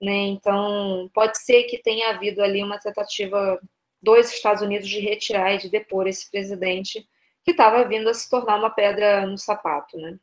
[0.00, 0.12] né?
[0.28, 3.60] Então, pode ser que tenha havido ali uma tentativa
[4.02, 7.06] dos Estados Unidos de retirar e de depor esse presidente
[7.44, 9.98] que estava vindo a se tornar uma pedra no sapato.
[9.98, 10.18] Né?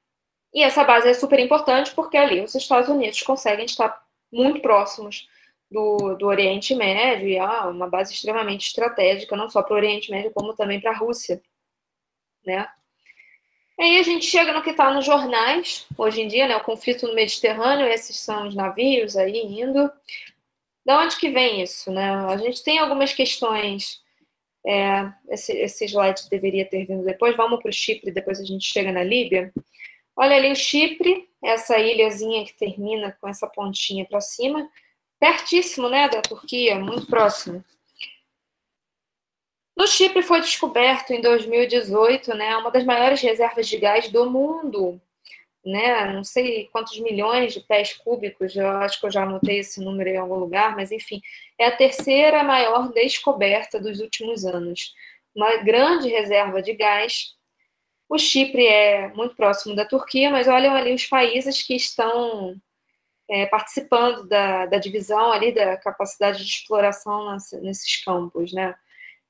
[0.53, 4.01] E essa base é super importante porque ali os Estados Unidos conseguem estar
[4.32, 5.30] muito próximos
[5.70, 10.09] do, do Oriente Médio e é uma base extremamente estratégica, não só para o Oriente
[10.09, 11.41] Médio, como também para a Rússia.
[12.45, 12.68] Né?
[13.80, 17.07] Aí a gente chega no que está nos jornais, hoje em dia, né, o conflito
[17.07, 19.91] no Mediterrâneo, esses são os navios aí indo.
[20.86, 21.91] Da onde que vem isso?
[21.91, 22.09] Né?
[22.09, 24.01] A gente tem algumas questões,
[24.65, 28.65] é, esse, esse slide deveria ter vindo depois, vamos para o Chipre, depois a gente
[28.65, 29.53] chega na Líbia.
[30.15, 34.68] Olha ali o Chipre, essa ilhazinha que termina com essa pontinha para cima,
[35.20, 37.63] pertíssimo né, da Turquia, muito próximo.
[39.76, 44.99] No Chipre foi descoberto em 2018, né, uma das maiores reservas de gás do mundo,
[45.63, 46.13] né?
[46.13, 50.09] Não sei quantos milhões de pés cúbicos, eu acho que eu já anotei esse número
[50.09, 51.22] em algum lugar, mas enfim,
[51.59, 54.93] é a terceira maior descoberta dos últimos anos.
[55.36, 57.36] Uma grande reserva de gás.
[58.09, 62.59] O Chipre é muito próximo da Turquia, mas olham ali os países que estão
[63.30, 68.75] é, participando da, da, divisão ali da capacidade de exploração nesses campos, né?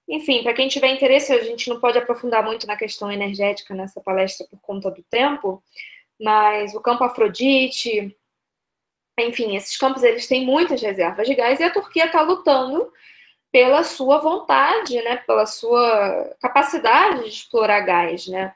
[0.08, 4.00] Enfim, para quem tiver interesse, a gente não pode aprofundar muito na questão energética nessa
[4.00, 5.62] palestra por conta do tempo,
[6.20, 8.16] mas o campo Afrodite,
[9.20, 12.92] enfim, esses campos eles têm muitas reservas de gás e a Turquia está lutando
[13.52, 18.54] pela sua vontade, né, pela sua capacidade de explorar gás, né.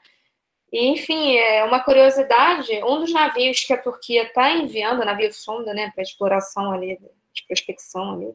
[0.72, 5.74] E, enfim, é uma curiosidade, um dos navios que a Turquia está enviando, navio sonda,
[5.74, 6.98] né, para exploração ali,
[7.34, 8.28] de prospecção ali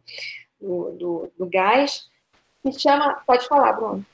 [0.62, 2.06] do, do, do gás,
[2.64, 3.18] se chama.
[3.26, 4.06] Pode falar, Bruno.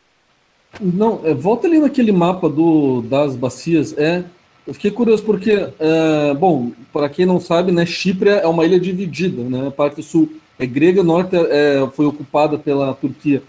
[0.80, 3.96] Não, é, volta ali naquele mapa do, das bacias.
[3.98, 4.24] É,
[4.66, 8.80] eu fiquei curioso porque, é, bom, para quem não sabe, né, Chipre é uma ilha
[8.80, 9.68] dividida, né?
[9.68, 13.44] A parte sul é grega, norte é, foi ocupada pela Turquia.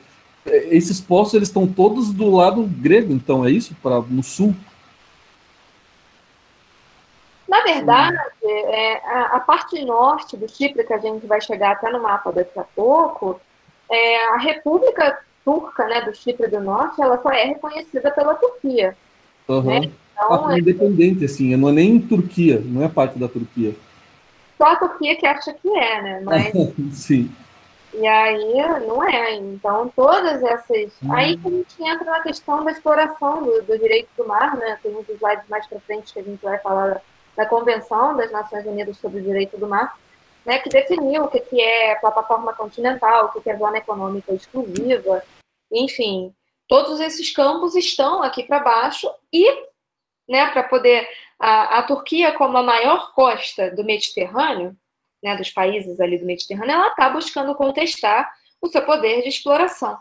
[0.46, 4.54] Esses postos eles estão todos do lado grego, então é isso, para no sul.
[7.48, 11.90] Na verdade, é, a, a, parte norte do Chipre, que a gente vai chegar até
[11.90, 13.40] no mapa daqui a pouco,
[13.90, 18.96] é, a República Turca, né, do Chipre do Norte, ela só é reconhecida pela Turquia.
[19.46, 19.62] Uhum.
[19.62, 19.92] Né?
[20.12, 23.74] Então, é independente, assim, não é nem Turquia, não é parte da Turquia.
[24.56, 26.20] Só a Turquia que acha que é, né?
[26.24, 26.52] Mas...
[26.92, 27.30] Sim.
[27.94, 29.34] E aí não é.
[29.34, 30.92] Então, todas essas.
[31.02, 31.12] Hum.
[31.12, 34.78] Aí que a gente entra na questão da exploração do, do direito do mar, né?
[34.82, 37.00] Tem uns slides mais para frente que a gente vai falar
[37.36, 39.96] da Convenção das Nações Unidas sobre o Direito do Mar
[40.44, 44.32] né, que definiu o que, que é plataforma continental, o que, que é zona econômica
[44.32, 45.22] exclusiva,
[45.72, 46.34] enfim,
[46.68, 49.50] todos esses campos estão aqui para baixo e,
[50.28, 54.76] né, para poder a, a, Turquia como a maior costa do Mediterrâneo,
[55.24, 59.96] né, dos países ali do Mediterrâneo, ela está buscando contestar o seu poder de exploração.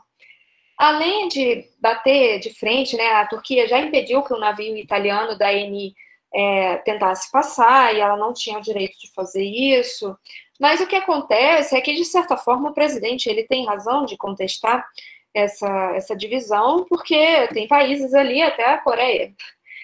[0.77, 5.53] Além de bater de frente, né, a Turquia já impediu que o navio italiano da
[5.53, 5.95] ENI
[6.33, 10.17] é, tentasse passar e ela não tinha o direito de fazer isso.
[10.59, 14.17] Mas o que acontece é que, de certa forma, o presidente ele tem razão de
[14.17, 14.85] contestar
[15.33, 19.33] essa, essa divisão, porque tem países ali, até a Coreia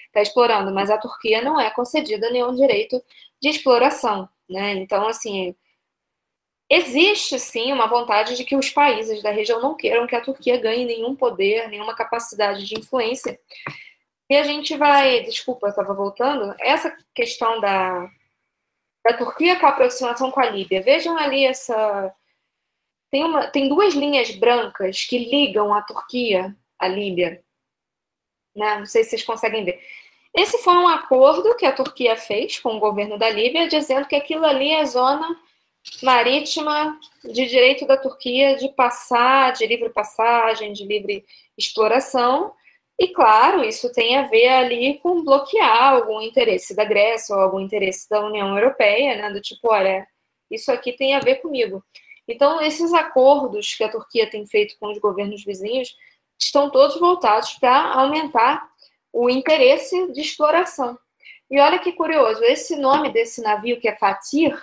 [0.08, 3.00] está explorando, mas a Turquia não é concedida nenhum direito
[3.40, 4.28] de exploração.
[4.50, 4.72] Né?
[4.74, 5.54] Então, assim,
[6.68, 10.58] existe sim uma vontade de que os países da região não queiram que a Turquia
[10.58, 13.38] ganhe nenhum poder, nenhuma capacidade de influência
[14.30, 18.08] e a gente vai, desculpa, eu estava voltando, essa questão da,
[19.04, 20.80] da Turquia com a aproximação com a Líbia.
[20.80, 22.14] Vejam ali essa.
[23.10, 27.42] Tem, uma, tem duas linhas brancas que ligam a Turquia à Líbia.
[28.54, 28.78] Né?
[28.78, 29.82] Não sei se vocês conseguem ver.
[30.34, 34.14] Esse foi um acordo que a Turquia fez com o governo da Líbia, dizendo que
[34.14, 35.36] aquilo ali é zona
[36.02, 41.24] marítima de direito da Turquia de passar, de livre passagem, de livre
[41.56, 42.52] exploração,
[43.00, 47.58] e claro, isso tem a ver ali com bloquear algum interesse da Grécia ou algum
[47.58, 49.30] interesse da União Europeia, né?
[49.30, 50.06] Do tipo, olha,
[50.50, 51.82] isso aqui tem a ver comigo.
[52.28, 55.96] Então, esses acordos que a Turquia tem feito com os governos vizinhos
[56.38, 58.68] estão todos voltados para aumentar
[59.12, 60.98] o interesse de exploração.
[61.50, 64.56] E olha que curioso, esse nome desse navio que é Fatir,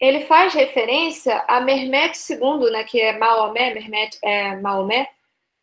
[0.00, 5.08] ele faz referência a Mehmet II, né, que é Maomé, Mehmet é Maomé,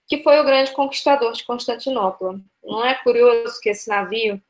[0.07, 2.39] que foi o grande conquistador de Constantinopla.
[2.63, 4.41] Não é curioso que esse navio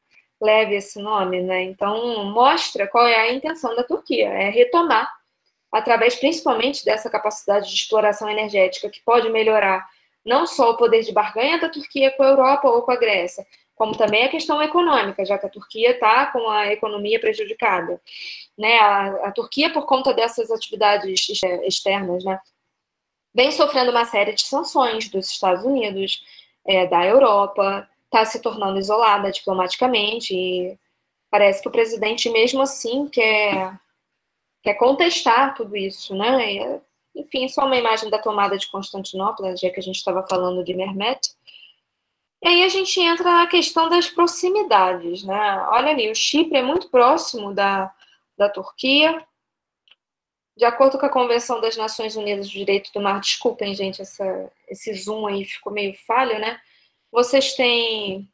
[0.41, 1.63] leve esse nome, né?
[1.63, 5.09] Então, mostra qual é a intenção da Turquia, é retomar,
[5.71, 9.87] através principalmente dessa capacidade de exploração energética, que pode melhorar
[10.25, 13.45] não só o poder de barganha da Turquia com a Europa ou com a Grécia,
[13.75, 17.99] como também a questão econômica, já que a Turquia está com a economia prejudicada.
[18.57, 18.77] Né?
[18.79, 21.27] A, a Turquia, por conta dessas atividades
[21.65, 22.39] externas, né?
[23.33, 26.23] vem sofrendo uma série de sanções dos Estados Unidos,
[26.65, 30.77] é, da Europa, está se tornando isolada diplomaticamente e
[31.29, 33.75] parece que o presidente, mesmo assim, quer,
[34.61, 36.53] quer contestar tudo isso, né?
[36.53, 36.81] E,
[37.15, 40.73] enfim, só uma imagem da tomada de Constantinopla, já que a gente estava falando de
[40.73, 41.31] Mermet.
[42.41, 45.65] E aí a gente entra na questão das proximidades, né?
[45.69, 47.93] Olha ali, o Chipre é muito próximo da,
[48.37, 49.25] da Turquia,
[50.55, 54.51] de acordo com a Convenção das Nações Unidas do Direito do Mar, desculpem, gente, essa,
[54.67, 56.59] esse zoom aí ficou meio falho, né?
[57.11, 58.29] Vocês têm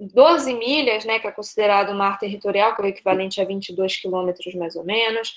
[0.00, 4.54] 12 milhas, né, que é considerado mar territorial, que é o equivalente a 22 quilômetros
[4.54, 5.36] mais ou menos.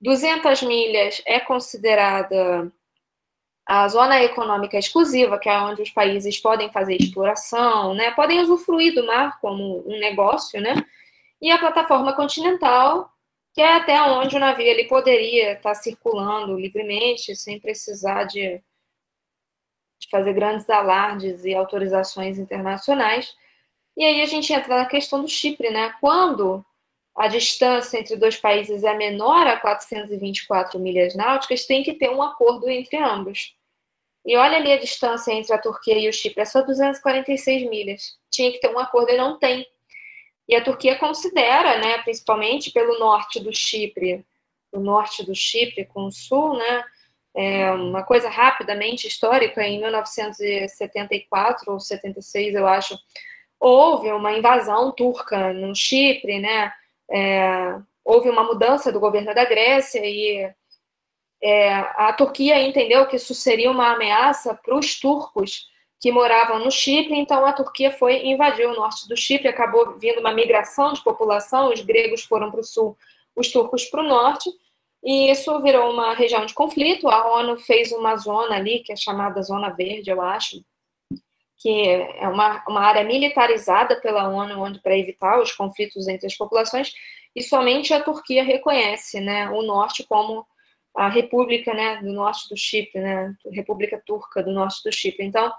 [0.00, 2.72] 200 milhas é considerada
[3.66, 8.94] a zona econômica exclusiva, que é onde os países podem fazer exploração, né, podem usufruir
[8.94, 10.74] do mar como um negócio, né?
[11.40, 13.12] E a plataforma continental,
[13.52, 18.62] que é até onde o navio ele poderia estar circulando livremente, sem precisar de,
[20.00, 23.36] de fazer grandes alardes e autorizações internacionais.
[23.96, 25.94] E aí a gente entra na questão do Chipre, né?
[26.00, 26.64] Quando
[27.18, 32.22] a distância entre dois países é menor a 424 milhas náuticas, tem que ter um
[32.22, 33.56] acordo entre ambos.
[34.24, 38.16] E olha ali a distância entre a Turquia e o Chipre, é só 246 milhas.
[38.30, 39.66] Tinha que ter um acordo e não tem.
[40.48, 44.24] E a Turquia considera, né, principalmente pelo norte do Chipre,
[44.70, 46.84] o norte do Chipre com o sul, né,
[47.34, 52.96] é uma coisa rapidamente histórica, em 1974 ou 76, eu acho,
[53.58, 56.72] houve uma invasão turca no Chipre, né,
[57.10, 60.50] é, houve uma mudança do governo da Grécia e
[61.42, 65.66] é, a Turquia entendeu que isso seria uma ameaça para os turcos
[66.00, 70.20] que moravam no Chipre, então a Turquia foi invadir o norte do Chipre, acabou vindo
[70.20, 72.96] uma migração de população, os gregos foram para o sul,
[73.34, 74.48] os turcos para o norte,
[75.02, 77.08] e isso virou uma região de conflito.
[77.08, 80.62] A ONU fez uma zona ali, que é chamada Zona Verde, eu acho,
[81.58, 86.36] que é uma, uma área militarizada pela ONU, onde para evitar os conflitos entre as
[86.36, 86.94] populações,
[87.34, 90.46] e somente a Turquia reconhece né, o norte como
[90.94, 95.24] a República né, do Norte do Chipre, né, República Turca do Norte do Chipre.
[95.24, 95.52] Então,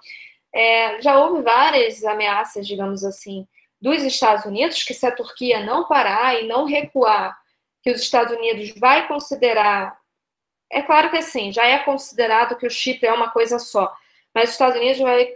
[0.54, 3.48] é, já houve várias ameaças, digamos assim,
[3.82, 7.38] dos Estados Unidos, que se a Turquia não parar e não recuar,
[7.82, 9.98] que os Estados Unidos vai considerar.
[10.72, 13.94] É claro que assim, já é considerado que o Chipre é uma coisa só,
[14.34, 15.34] mas os Estados Unidos vai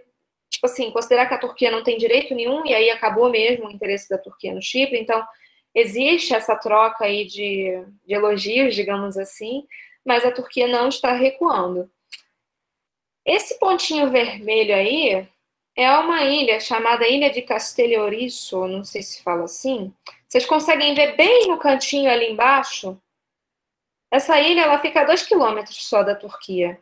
[0.54, 3.72] tipo assim, considerar que a Turquia não tem direito nenhum, e aí acabou mesmo o
[3.72, 5.26] interesse da Turquia no Chipre, então
[5.74, 9.68] existe essa troca aí de, de elogios, digamos assim,
[10.06, 11.89] mas a Turquia não está recuando.
[13.26, 15.28] Esse pontinho vermelho aí
[15.76, 19.91] é uma ilha chamada Ilha de Castelloriço, não sei se fala assim.
[20.28, 22.99] Vocês conseguem ver bem no cantinho ali embaixo?
[24.12, 26.80] Essa ilha ela fica a dois quilômetros só da Turquia.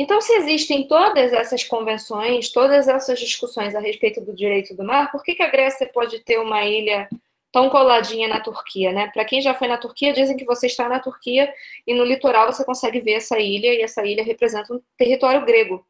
[0.00, 5.10] Então, se existem todas essas convenções, todas essas discussões a respeito do direito do mar,
[5.10, 7.08] por que, que a Grécia pode ter uma ilha
[7.50, 9.10] tão coladinha na Turquia, né?
[9.12, 11.52] Para quem já foi na Turquia, dizem que você está na Turquia
[11.84, 15.84] e no litoral você consegue ver essa ilha e essa ilha representa um território grego.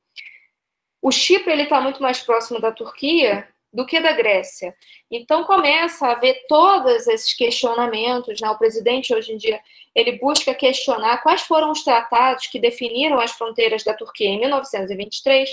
[1.03, 4.75] O Chipre ele está muito mais próximo da Turquia do que da Grécia.
[5.11, 8.41] Então começa a haver todos esses questionamentos.
[8.41, 8.49] Né?
[8.51, 9.61] O presidente hoje em dia
[9.95, 15.49] ele busca questionar quais foram os tratados que definiram as fronteiras da Turquia em 1923.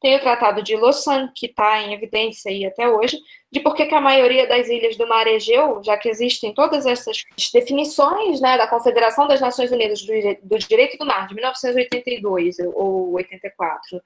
[0.00, 3.20] Tem o Tratado de Lausanne, que está em evidência aí até hoje,
[3.52, 7.22] de por que a maioria das ilhas do Mar Egeu, já que existem todas essas
[7.52, 13.12] definições né, da Confederação das Nações Unidas do, do Direito do Mar, de 1982 ou
[13.12, 14.02] 84,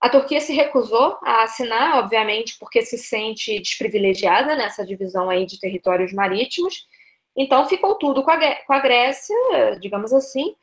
[0.00, 5.60] a Turquia se recusou a assinar, obviamente, porque se sente desprivilegiada nessa divisão aí de
[5.60, 6.86] territórios marítimos.
[7.36, 9.36] Então ficou tudo com a, com a Grécia,
[9.80, 10.54] digamos assim,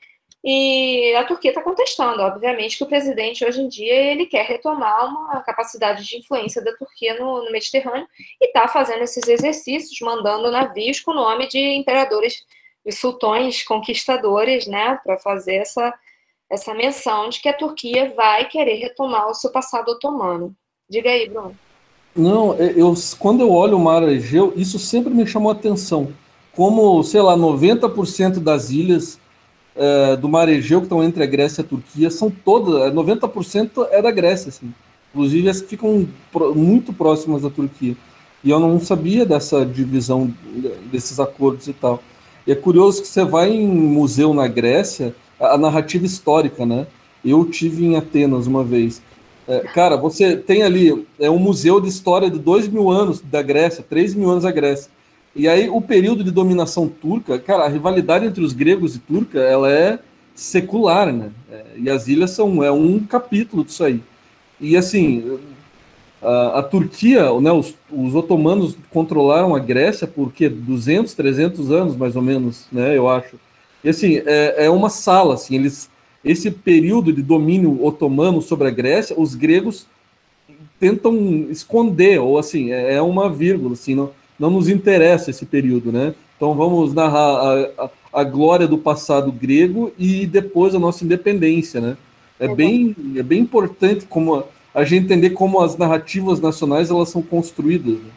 [0.44, 5.08] e a Turquia está contestando, obviamente, que o presidente hoje em dia ele quer retomar
[5.08, 8.08] uma capacidade de influência da Turquia no, no Mediterrâneo
[8.42, 12.46] e está fazendo esses exercícios, mandando navios com o nome de imperadores
[12.86, 15.94] e sultões conquistadores, né, para fazer essa
[16.50, 20.56] essa menção de que a Turquia vai querer retomar o seu passado otomano.
[20.90, 21.56] Diga aí, Bruno.
[22.16, 26.12] Não, eu, quando eu olho o mar Egeu, isso sempre me chamou a atenção.
[26.56, 29.20] Como, sei lá, 90% das ilhas
[29.76, 33.88] é, do mar Egeu que estão entre a Grécia e a Turquia são todas, 90%
[33.92, 34.74] é da Grécia, assim.
[35.14, 36.08] Inclusive as que ficam
[36.56, 37.96] muito próximas da Turquia.
[38.44, 40.34] E eu não sabia dessa divisão,
[40.92, 42.02] desses acordos e tal.
[42.46, 46.88] E é curioso que você vai em museu na Grécia, a narrativa histórica, né?
[47.24, 49.02] Eu tive em Atenas uma vez.
[49.48, 53.42] É, cara, você tem ali é um museu de história de dois mil anos da
[53.42, 54.92] Grécia, três mil anos da Grécia.
[55.36, 59.40] E aí o período de dominação turca, cara, a rivalidade entre os gregos e turca,
[59.40, 60.00] ela é
[60.36, 61.32] secular, né?
[61.52, 64.02] É, e as ilhas são é um capítulo disso aí.
[64.60, 65.40] E assim,
[66.22, 71.96] a, a Turquia, né, os, os, otomanos controlaram a Grécia por que 200, 300 anos
[71.96, 72.98] mais ou menos, né?
[72.98, 73.38] Eu acho.
[73.88, 75.90] E assim, é, é uma sala, assim, eles
[76.22, 79.88] esse período de domínio otomano sobre a Grécia, os gregos
[80.78, 81.16] tentam
[81.50, 86.14] esconder, ou assim, é, é uma vírgula, assim, não, não nos interessa esse período, né?
[86.36, 91.80] Então vamos narrar a, a, a glória do passado grego e depois a nossa independência,
[91.80, 91.96] né?
[92.38, 94.44] É bem, é bem importante como
[94.76, 98.00] a, gente entender como as narrativas nacionais elas são construídas.
[98.00, 98.12] Né?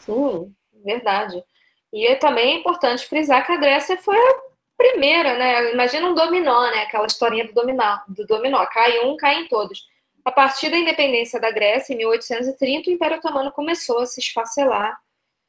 [0.00, 0.52] Sim,
[0.84, 1.42] verdade.
[1.90, 4.49] E é também importante frisar que a Grécia foi a
[4.80, 5.72] primeira, né?
[5.72, 6.82] Imagina um dominó, né?
[6.82, 8.64] Aquela historinha do dominó, do dominó.
[8.66, 9.86] Cai um, cai em todos.
[10.24, 14.98] A partir da independência da Grécia, em 1830, o Império Otomano começou a se esfacelar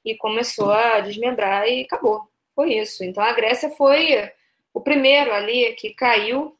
[0.03, 2.27] e começou a desmembrar e acabou.
[2.53, 3.03] Foi isso.
[3.05, 4.29] Então a Grécia foi
[4.73, 6.57] o primeiro ali que caiu,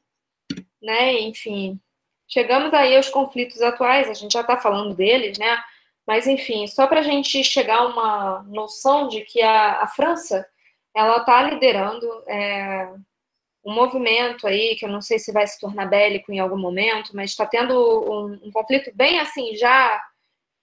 [0.82, 1.20] né?
[1.20, 1.78] Enfim,
[2.28, 4.10] chegamos aí aos conflitos atuais.
[4.10, 5.62] A gente já está falando deles, né?
[6.08, 10.48] Mas enfim, só para a gente chegar a uma noção de que a, a França
[10.96, 12.94] ela está liderando é,
[13.64, 17.16] um movimento aí, que eu não sei se vai se tornar bélico em algum momento,
[17.16, 20.02] mas está tendo um, um, conflito bem assim, já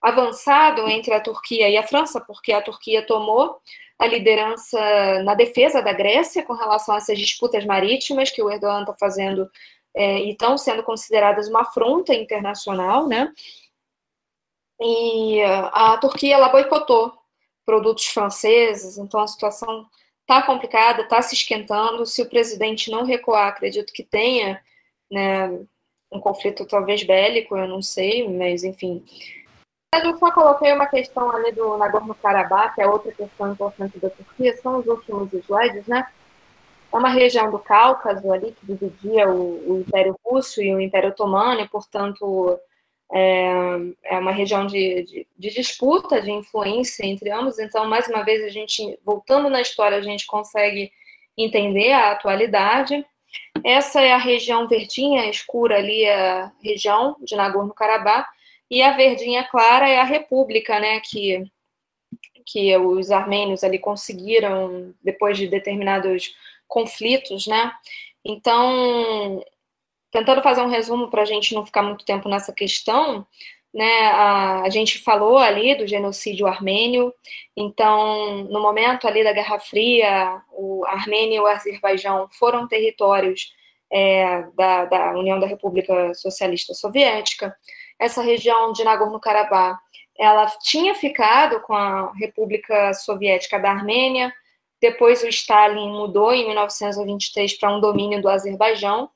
[0.01, 3.61] avançado entre a Turquia e a França, porque a Turquia tomou
[3.99, 4.79] a liderança
[5.25, 9.51] na defesa da Grécia com relação a essas disputas marítimas que o Erdogan está fazendo
[9.95, 13.33] é, e estão sendo consideradas uma afronta internacional, né?
[14.81, 17.13] E a Turquia ela boicotou
[17.67, 19.87] produtos franceses, então a situação
[20.29, 22.05] está complicada, está se esquentando.
[22.05, 24.61] Se o presidente não recuar, acredito que tenha
[25.11, 25.49] né,
[26.13, 29.03] um conflito talvez bélico, eu não sei, mas enfim.
[29.95, 34.55] Eu só coloquei uma questão ali do Nagorno-Karabakh, que é outra questão importante da Turquia,
[34.59, 36.07] são os últimos slides, né?
[36.93, 41.09] É uma região do Cáucaso ali que dividia o, o Império Russo e o Império
[41.09, 42.59] Otomano, e, portanto,
[43.13, 43.51] é,
[44.05, 47.59] é uma região de, de, de, disputa, de influência entre ambos.
[47.59, 50.93] Então, mais uma vez, a gente, voltando na história, a gente consegue
[51.37, 53.05] entender a atualidade.
[53.65, 58.27] Essa é a região verdinha escura ali, a região de Nagorno-Karabakh,
[58.71, 61.43] e a verdinha clara é a república, né, que,
[62.45, 66.35] que os armênios ali conseguiram depois de determinados
[66.67, 67.73] conflitos, né.
[68.23, 69.43] Então,
[70.11, 73.27] tentando fazer um resumo para a gente não ficar muito tempo nessa questão,
[73.73, 77.13] né, a, a, gente falou ali do genocídio armênio,
[77.57, 83.53] então, no momento ali da Guerra Fria, o Armênia e o Azerbaijão foram territórios
[83.91, 87.55] é, da, da União da República Socialista Soviética.
[87.99, 89.79] Essa região de Nagorno-Karabakh,
[90.19, 94.33] ela tinha ficado com a República Soviética da Armênia,
[94.81, 99.11] depois o Stalin mudou em 1923 para um domínio do Azerbaijão,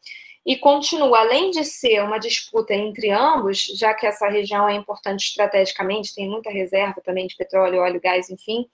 [0.45, 5.29] e continua, além de ser uma disputa entre ambos, já que essa região é importante
[5.29, 8.69] estrategicamente, tem muita reserva também de petróleo, óleo, gás, enfim,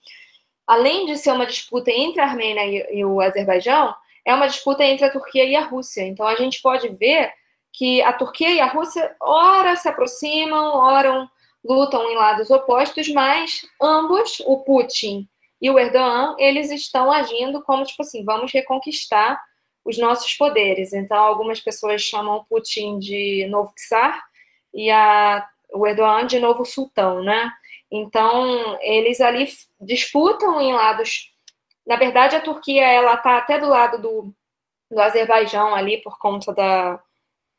[0.65, 3.95] além de ser uma disputa entre a Armênia e, e o Azerbaijão,
[4.25, 6.01] é uma disputa entre a Turquia e a Rússia.
[6.01, 7.31] Então a gente pode ver
[7.71, 11.29] que a Turquia e a Rússia ora se aproximam, ora
[11.63, 15.27] lutam em lados opostos, mas ambos, o Putin
[15.61, 19.39] e o Erdogan, eles estão agindo como tipo assim, vamos reconquistar
[19.83, 20.93] os nossos poderes.
[20.93, 24.23] Então, algumas pessoas chamam Putin de novo czar
[24.73, 27.51] e a, o Erdogan de novo sultão, né?
[27.91, 29.47] Então, eles ali
[29.81, 31.33] disputam em lados.
[31.85, 34.33] Na verdade, a Turquia ela está até do lado do,
[34.91, 37.01] do Azerbaijão ali por conta da,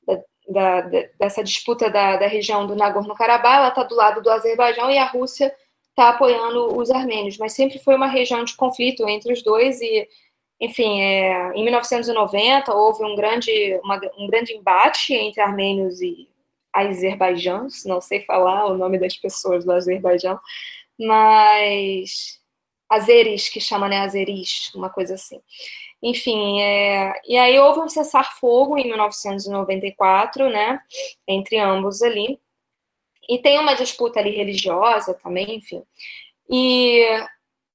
[0.07, 0.81] da, da
[1.19, 3.57] dessa disputa da, da região do Nagorno-Karabakh.
[3.57, 5.53] Ela está do lado do Azerbaijão e a Rússia
[5.89, 7.37] está apoiando os armênios.
[7.39, 10.09] Mas sempre foi uma região de conflito entre os dois e
[10.61, 16.29] enfim, é, em 1990 houve um grande, uma, um grande embate entre armênios e
[16.73, 20.39] azerbaijãos, não sei falar o nome das pessoas do Azerbaijão,
[20.99, 22.39] mas
[22.89, 25.41] azeris, que chama, né, azeris, uma coisa assim.
[26.03, 30.81] Enfim, é, e aí houve um cessar-fogo em 1994, né,
[31.27, 32.39] entre ambos ali,
[33.29, 35.83] e tem uma disputa ali religiosa também, enfim.
[36.51, 37.07] E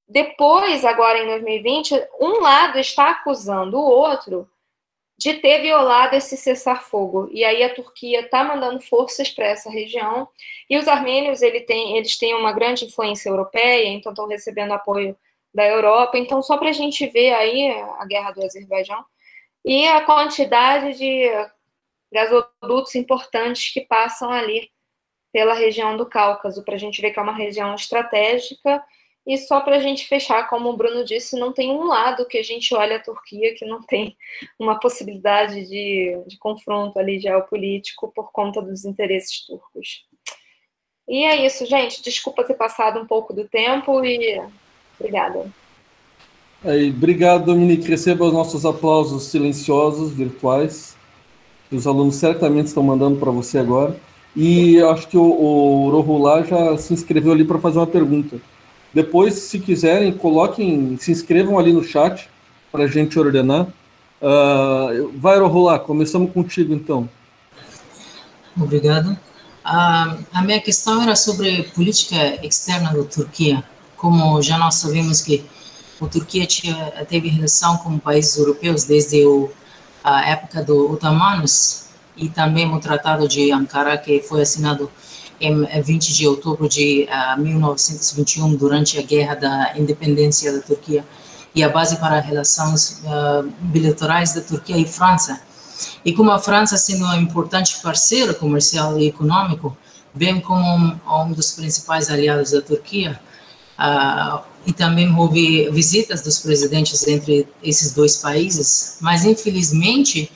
[0.08, 4.47] depois, agora em 2020, um lado está acusando o outro
[5.18, 7.30] de ter violado esse cessar-fogo.
[7.32, 10.28] E aí a Turquia está mandando forças para essa região.
[10.70, 15.17] E os armênios ele tem, eles têm uma grande influência europeia, então estão recebendo apoio
[15.54, 16.17] da Europa.
[16.17, 19.04] Então, só para a gente ver aí a guerra do Azerbaijão
[19.63, 21.30] e a quantidade de
[22.12, 24.70] gasodutos importantes que passam ali
[25.34, 28.84] pela região do Cáucaso, para a gente ver que é uma região estratégica
[29.26, 32.38] e só para a gente fechar, como o Bruno disse, não tem um lado que
[32.38, 34.16] a gente olha a Turquia que não tem
[34.60, 40.06] uma possibilidade de, de confronto ali geopolítico por conta dos interesses turcos.
[41.08, 42.04] E é isso, gente.
[42.04, 44.39] Desculpa ter passado um pouco do tempo e
[45.00, 45.52] obrigada.
[46.64, 47.88] Aí, obrigado, Dominique.
[47.88, 50.96] Receba os nossos aplausos silenciosos, virtuais,
[51.70, 54.00] que os alunos certamente estão mandando para você agora.
[54.36, 58.39] E acho que o, o Rohulá já se inscreveu ali para fazer uma pergunta.
[58.96, 62.30] Depois, se quiserem, coloquem, se inscrevam ali no chat
[62.72, 63.67] para a gente ordenar.
[64.22, 67.09] Uh, vai rolar, começamos contigo então.
[68.58, 69.12] Obrigado.
[69.12, 73.62] Uh, a minha questão era sobre política externa da Turquia.
[73.97, 75.43] Como já nós sabemos que
[76.01, 79.51] a Turquia tinha, teve relação com países europeus desde o,
[80.01, 84.89] a época dos otomanos e também o Tratado de Ankara, que foi assinado
[85.39, 91.05] em 20 de outubro de uh, ah, 1921, durante a Guerra da Independência da Turquia,
[91.53, 95.41] e a base para relações uh, bilaterais da Turquia e França.
[96.03, 99.75] E como a França sendo um importante parceiro comercial e econômico,
[100.13, 103.20] bem como um, um dos principais aliados da Turquia,
[103.79, 110.32] uh, e também houve visitas dos presidentes entre esses dois países, mas infelizmente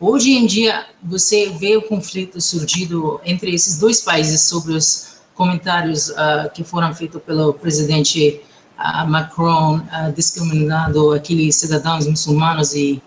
[0.00, 6.08] hoje em dia você vê o conflito surgido entre esses dois países sobre os comentários
[6.08, 8.40] uh, que foram feitos pelo presidente
[8.78, 13.02] uh, Macron uh, discriminando aqueles cidadãos muçulmanos e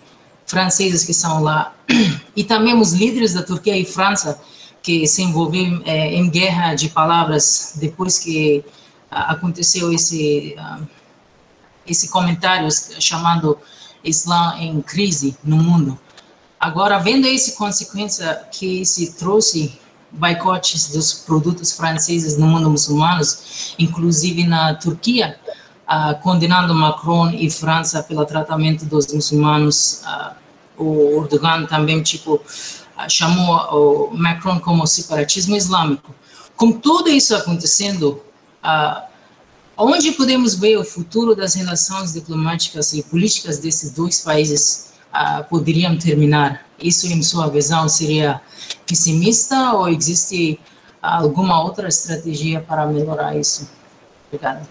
[0.46, 1.74] franceses que estão lá
[2.36, 4.40] e também os líderes da Turquia e França
[4.82, 8.64] que se envolveram eh, em guerra de palavras depois que
[9.10, 10.58] aconteceu esse
[11.88, 12.68] esse comentário
[13.00, 13.58] chamando
[14.04, 15.98] Islã em crise no mundo.
[16.64, 19.78] Agora, vendo essa consequência que se trouxe
[20.10, 23.22] boicotes dos produtos franceses no mundo muçulmano,
[23.78, 25.38] inclusive na Turquia,
[25.86, 30.04] uh, condenando Macron e França pelo tratamento dos muçulmanos.
[30.78, 36.16] Uh, o Erdogan também tipo uh, chamou o Macron como separatismo islâmico.
[36.56, 38.24] Com tudo isso acontecendo,
[39.76, 44.93] onde podemos ver o futuro das relações diplomáticas e políticas desses dois países
[45.50, 46.66] poderiam terminar?
[46.80, 48.42] Isso, em sua visão, seria
[48.88, 50.60] pessimista ou existe
[51.02, 53.70] alguma outra estratégia para melhorar isso?
[54.28, 54.68] Obrigada.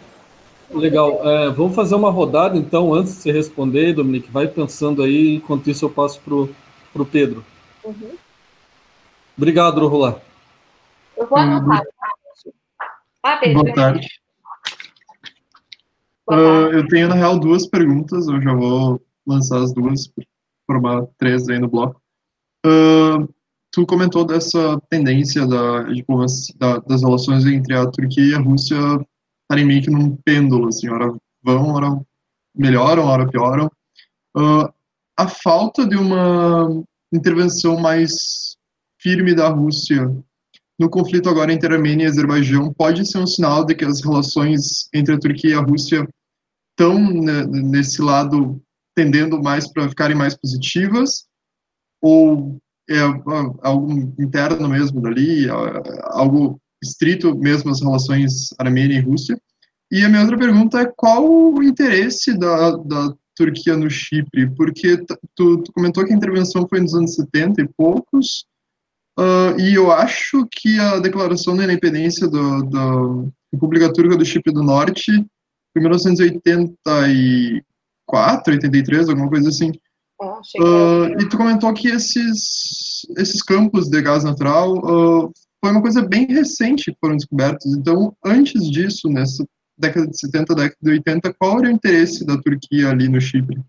[0.71, 1.29] Legal.
[1.29, 4.31] É, vamos fazer uma rodada, então, antes de você responder, Dominique.
[4.31, 7.45] Vai pensando aí, enquanto isso eu passo para o Pedro.
[7.85, 8.17] Uhum.
[9.37, 10.21] Obrigado, Rolar.
[11.17, 11.83] Eu vou anotar.
[13.23, 13.63] Ah, Pedro.
[13.63, 14.09] Boa tarde.
[16.27, 16.73] Boa tarde.
[16.73, 18.27] Uh, eu tenho, na real, duas perguntas.
[18.27, 20.11] Eu já vou lançar as duas,
[20.73, 22.01] formar três aí no bloco.
[22.65, 23.29] Uh,
[23.71, 25.83] tu comentou dessa tendência da,
[26.57, 28.77] da, das relações entre a Turquia e a Rússia
[29.43, 31.13] estarem meio que num pêndulo, assim, hora
[31.43, 32.01] vão, hora
[32.55, 33.71] melhoram, hora pioram.
[34.37, 34.73] Uh,
[35.19, 36.83] a falta de uma
[37.13, 38.57] intervenção mais
[38.99, 40.11] firme da Rússia
[40.79, 44.89] no conflito agora entre Armênia e Azerbaijão pode ser um sinal de que as relações
[44.93, 46.09] entre a Turquia e a Rússia
[46.71, 48.61] estão né, nesse lado
[48.95, 51.27] tendendo mais para ficarem mais positivas
[52.01, 52.59] ou
[52.91, 52.99] é
[53.63, 55.49] algo interno mesmo dali,
[56.05, 59.41] algo estrito mesmo as relações Armênia e Rússia?
[59.91, 64.51] E a minha outra pergunta é qual o interesse da, da Turquia no Chipre?
[64.51, 64.97] Porque
[65.37, 68.47] tu, tu, comentou que a intervenção foi nos anos 70 e poucos,
[69.19, 74.53] uh, e eu acho que a declaração da independência do, da República Turca do Chipre
[74.53, 75.25] do Norte
[75.77, 77.63] em
[78.13, 79.73] 1984, 83, alguma coisa assim.
[80.61, 86.03] Uh, e tu comentou que esses, esses campos de gás natural uh, foi uma coisa
[86.03, 87.75] bem recente que foram descobertos.
[87.75, 89.45] Então, antes disso, nessa
[89.77, 93.61] década de 70, década de 80, qual era o interesse da Turquia ali no Chipre?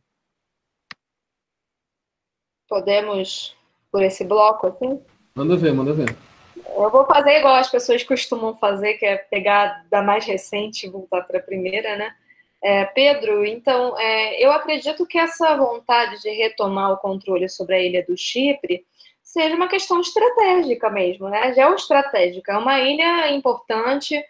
[2.67, 3.55] Podemos,
[3.91, 4.99] por esse bloco, assim?
[5.35, 6.15] Manda ver, manda ver.
[6.55, 10.89] Eu vou fazer igual as pessoas costumam fazer, que é pegar da mais recente e
[10.89, 12.15] voltar para a primeira, né?
[12.63, 17.79] É, Pedro, então, é, eu acredito que essa vontade de retomar o controle sobre a
[17.79, 18.85] ilha do Chipre
[19.21, 21.53] seja uma questão estratégica mesmo, né?
[21.53, 22.53] Geoestratégica.
[22.53, 24.23] É uma ilha importante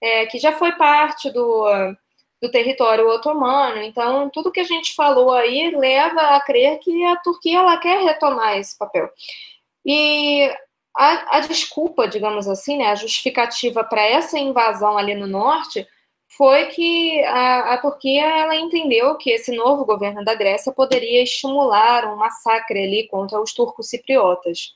[0.00, 1.66] é, que já foi parte do,
[2.40, 3.82] do território otomano.
[3.82, 8.04] Então, tudo que a gente falou aí leva a crer que a Turquia ela quer
[8.04, 9.10] retomar esse papel.
[9.84, 10.48] E
[10.96, 15.84] a, a desculpa, digamos assim, né, a justificativa para essa invasão ali no norte
[16.40, 22.10] foi que a, a, Turquia ela entendeu que esse novo governo da Grécia poderia estimular
[22.10, 24.74] um massacre ali contra os turcos cipriotas.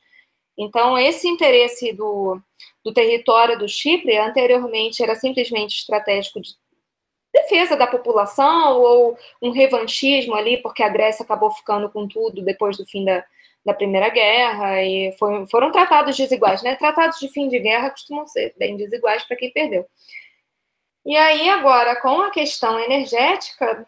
[0.58, 2.38] Então, esse interesse do,
[2.84, 6.50] do território do Chipre anteriormente era simplesmente estratégico de
[7.32, 12.76] defesa da população ou um revanchismo ali, porque a Grécia acabou ficando com tudo depois
[12.76, 13.24] do fim da,
[13.64, 16.76] da Primeira Guerra e foi, foram tratados desiguais, né?
[16.76, 19.86] Tratados de fim de guerra costumam ser bem desiguais para quem perdeu.
[21.04, 23.86] E aí, agora, com a questão energética,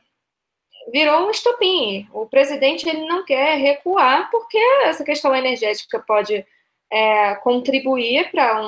[0.93, 2.09] virou um estopim.
[2.13, 6.47] O presidente ele não quer recuar, porque essa questão energética pode
[6.91, 8.61] é, contribuir para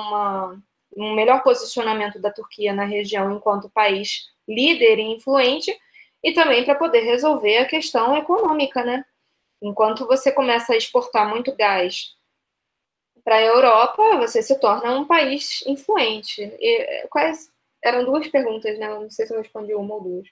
[0.96, 5.78] um melhor posicionamento da Turquia na região enquanto país líder e influente,
[6.22, 9.04] e também para poder resolver a questão econômica, né?
[9.60, 12.16] Enquanto você começa a exportar muito gás
[13.22, 16.42] para a Europa, você se torna um país influente.
[16.42, 17.50] E quais
[17.82, 18.88] eram duas perguntas, né?
[18.88, 20.28] Não sei se eu respondi uma ou duas.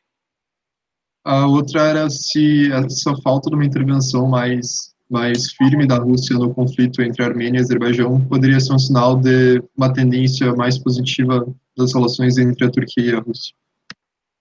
[1.25, 6.55] A outra era se essa falta de uma intervenção mais, mais firme da Rússia no
[6.55, 11.45] conflito entre Armênia e Azerbaijão poderia ser um sinal de uma tendência mais positiva
[11.77, 13.55] das relações entre a Turquia e a Rússia.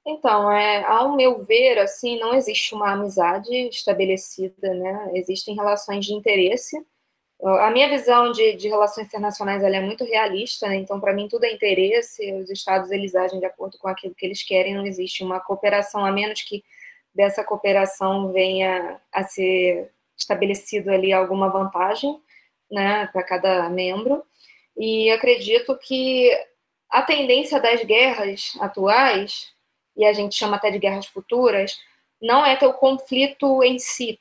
[0.08, 5.12] Então, é, ao meu ver, assim, não existe uma amizade estabelecida, né?
[5.16, 6.78] Existem relações de interesse
[7.44, 10.78] A minha visão de, de relações internacionais é muito realista, né?
[10.78, 14.26] então para mim tudo é interesse, os estados eles agem de acordo com aquilo que
[14.26, 16.64] eles querem, não existe uma cooperação, a menos que
[17.14, 22.20] dessa cooperação venha a ser estabelecido ali alguma vantagem
[22.72, 24.24] né, para cada membro.
[24.78, 26.32] E acredito que
[26.90, 29.54] a tendência das guerras atuais,
[29.96, 31.78] e a gente chama até de guerras futuras,
[32.22, 34.20] não é ter o conflito em si,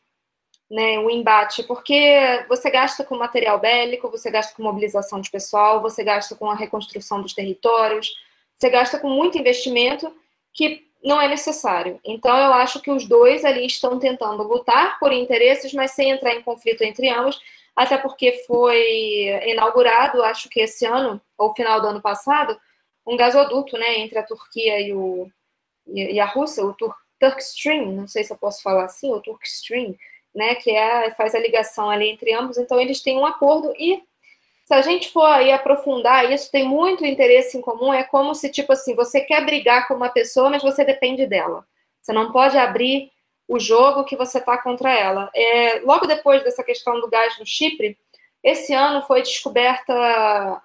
[0.75, 5.81] né, o embate, porque você gasta com material bélico, você gasta com mobilização de pessoal,
[5.81, 8.13] você gasta com a reconstrução dos territórios,
[8.57, 10.13] você gasta com muito investimento
[10.53, 12.01] que não é necessário.
[12.05, 16.35] Então, eu acho que os dois ali estão tentando lutar por interesses, mas sem entrar
[16.35, 17.41] em conflito entre ambos,
[17.77, 22.59] até porque foi inaugurado, acho que esse ano, ou final do ano passado,
[23.07, 25.31] um gasoduto né, entre a Turquia e, o,
[25.87, 29.95] e a Rússia, o Tur Turkstream, não sei se eu posso falar assim, o Turkstream,
[30.35, 34.03] né, que é, faz a ligação ali entre ambos, então eles têm um acordo e
[34.65, 38.51] se a gente for aí aprofundar isso, tem muito interesse em comum, é como se,
[38.51, 41.67] tipo assim, você quer brigar com uma pessoa, mas você depende dela.
[42.01, 43.11] Você não pode abrir
[43.47, 45.31] o jogo que você está contra ela.
[45.35, 47.99] É, logo depois dessa questão do gás no Chipre,
[48.43, 49.95] esse ano foi descoberta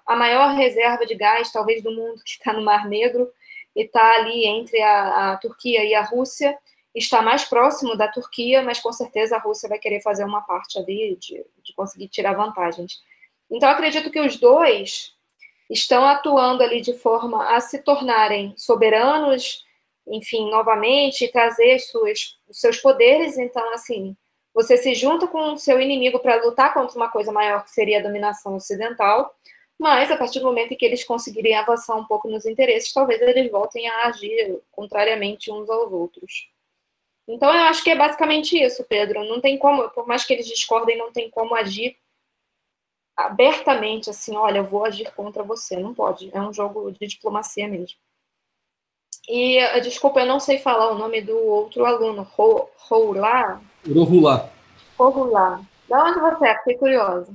[0.06, 3.30] a maior reserva de gás, talvez, do mundo, que está no Mar Negro,
[3.74, 6.58] e está ali entre a, a, Turquia e a Rússia.
[6.94, 10.78] Está mais próximo da Turquia, mas com certeza a Rússia vai querer fazer uma parte
[10.78, 13.00] ali de, de conseguir tirar vantagens.
[13.50, 15.14] Então, acredito que os dois
[15.68, 19.64] estão atuando ali de forma a se tornarem soberanos,
[20.06, 23.38] enfim, novamente, trazer suas, seus poderes.
[23.38, 24.16] Então, assim,
[24.52, 28.00] você se junta com o seu inimigo para lutar contra uma coisa maior que seria
[28.00, 29.32] a dominação ocidental,
[29.78, 33.22] mas a partir do momento em que eles conseguirem avançar um pouco nos interesses, talvez
[33.22, 36.50] eles voltem a agir contrariamente uns aos outros.
[37.30, 39.24] Então, eu acho que é basicamente isso, Pedro.
[39.24, 41.96] Não tem como, por mais que eles discordem, não tem como agir
[43.16, 45.76] abertamente assim, olha, eu vou agir contra você.
[45.76, 46.28] Não pode.
[46.34, 47.96] É um jogo de diplomacia mesmo.
[49.28, 52.22] E, eh, desculpa, eu não sei falar o nome do outro aluno.
[52.22, 53.60] Roulá?
[53.86, 54.50] Rohulá.
[54.98, 55.60] Rohulá.
[55.88, 56.58] Da onde você é?
[56.58, 57.32] Fiquei curiosa.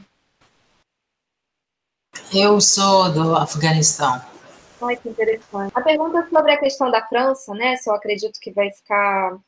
[2.33, 4.21] Eu sou do Afeganistão.
[4.81, 5.71] Ai, que interessante.
[5.73, 7.77] A pergunta é sobre a questão da França, né?
[7.77, 9.39] Se eu acredito que vai ficar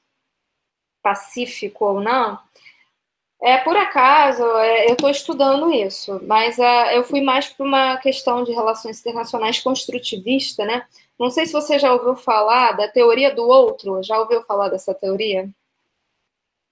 [1.08, 2.38] pacífico ou não.
[3.42, 7.98] É, por acaso, é, eu estou estudando isso, mas é, eu fui mais para uma
[7.98, 10.86] questão de relações internacionais construtivista, né?
[11.18, 14.94] Não sei se você já ouviu falar da teoria do outro, já ouviu falar dessa
[14.94, 15.50] teoria?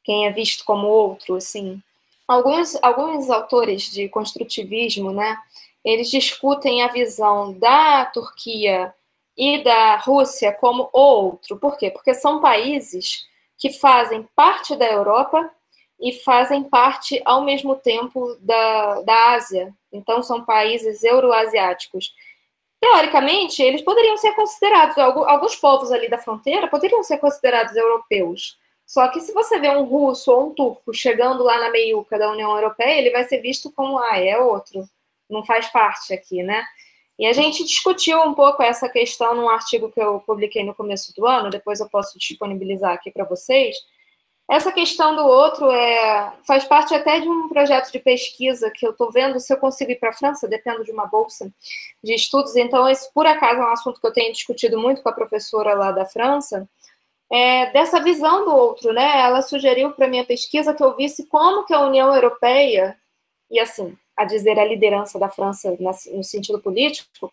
[0.04, 1.82] Quem é visto como outro, assim.
[2.28, 5.38] Alguns, alguns autores de construtivismo, né?
[5.84, 8.94] Eles discutem a visão da Turquia
[9.38, 11.58] e da Rússia como outro.
[11.58, 11.90] Por quê?
[11.92, 13.28] Porque são países
[13.58, 15.50] que fazem parte da Europa
[16.00, 19.74] e fazem parte ao mesmo tempo da, da Ásia.
[19.92, 22.14] Então, são países euroasiáticos.
[22.80, 28.60] Teoricamente, eles poderiam ser considerados, alguns povos ali da fronteira poderiam ser considerados europeus.
[28.86, 32.30] Só que se você vê um russo ou um turco chegando lá na meiuca da
[32.30, 34.88] União Europeia, ele vai ser visto como, ah, é outro,
[35.30, 36.64] não faz parte aqui, né?
[37.18, 41.14] E a gente discutiu um pouco essa questão num artigo que eu publiquei no começo
[41.16, 43.78] do ano, depois eu posso disponibilizar aqui para vocês,
[44.48, 48.92] essa questão do outro é, faz parte até de um projeto de pesquisa que eu
[48.92, 51.52] estou vendo se eu consigo ir para a França, dependo de uma bolsa
[52.04, 52.56] de estudos.
[52.56, 55.74] Então, esse, por acaso, é um assunto que eu tenho discutido muito com a professora
[55.74, 56.70] lá da França,
[57.32, 59.20] é, dessa visão do outro, né?
[59.20, 62.96] Ela sugeriu para minha pesquisa que eu visse como que a União Europeia,
[63.50, 65.76] e assim, a dizer a liderança da França
[66.12, 67.32] no sentido político,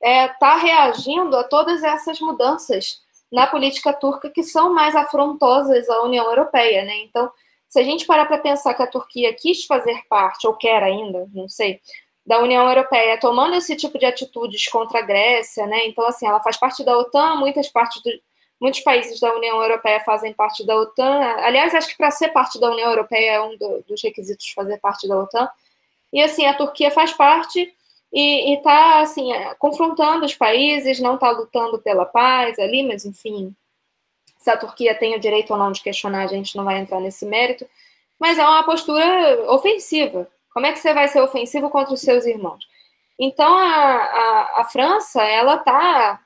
[0.00, 5.88] está é, tá reagindo a todas essas mudanças na política turca que são mais afrontosas
[5.88, 6.98] à União Europeia, né?
[7.02, 7.30] Então,
[7.68, 11.28] se a gente parar para pensar que a Turquia quis fazer parte, ou quer ainda,
[11.32, 11.80] não sei,
[12.26, 15.86] da União Europeia, tomando esse tipo de atitudes contra a Grécia, né?
[15.86, 18.10] Então, assim, ela faz parte da OTAN, muitas partes do,
[18.60, 21.20] muitos países da União Europeia fazem parte da OTAN.
[21.38, 24.78] Aliás, acho que para ser parte da União Europeia é um do, dos requisitos fazer
[24.78, 25.48] parte da OTAN.
[26.12, 27.72] E assim, a Turquia faz parte
[28.12, 33.54] e está assim é, confrontando os países, não está lutando pela paz ali, mas enfim,
[34.38, 36.98] se a Turquia tem o direito ou não de questionar, a gente não vai entrar
[37.00, 37.68] nesse mérito,
[38.18, 40.28] mas é uma postura ofensiva.
[40.52, 42.66] Como é que você vai ser ofensivo contra os seus irmãos?
[43.18, 46.20] Então a, a, a França ela está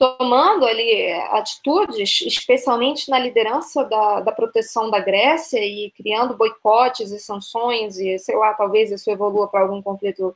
[0.00, 7.20] tomando ali atitudes, especialmente na liderança da, da proteção da Grécia e criando boicotes e
[7.20, 10.34] sanções e sei lá, talvez isso evolua para algum conflito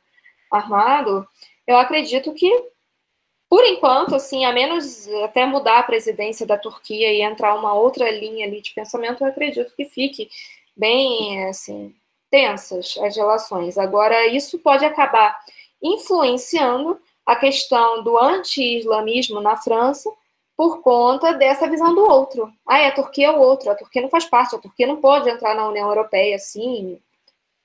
[0.51, 1.27] armado,
[1.65, 2.47] eu acredito que,
[3.49, 8.11] por enquanto, assim, a menos até mudar a presidência da Turquia e entrar uma outra
[8.11, 10.29] linha ali de pensamento, eu acredito que fique
[10.77, 11.91] bem, assim,
[12.29, 13.79] tensas as relações.
[13.79, 15.39] Agora, isso pode acabar
[15.81, 20.09] influenciando a questão do anti-islamismo na França
[20.55, 22.49] por conta dessa visão do outro.
[22.65, 25.29] Ah, a Turquia é o outro, a Turquia não faz parte, a Turquia não pode
[25.29, 26.97] entrar na União Europeia assim.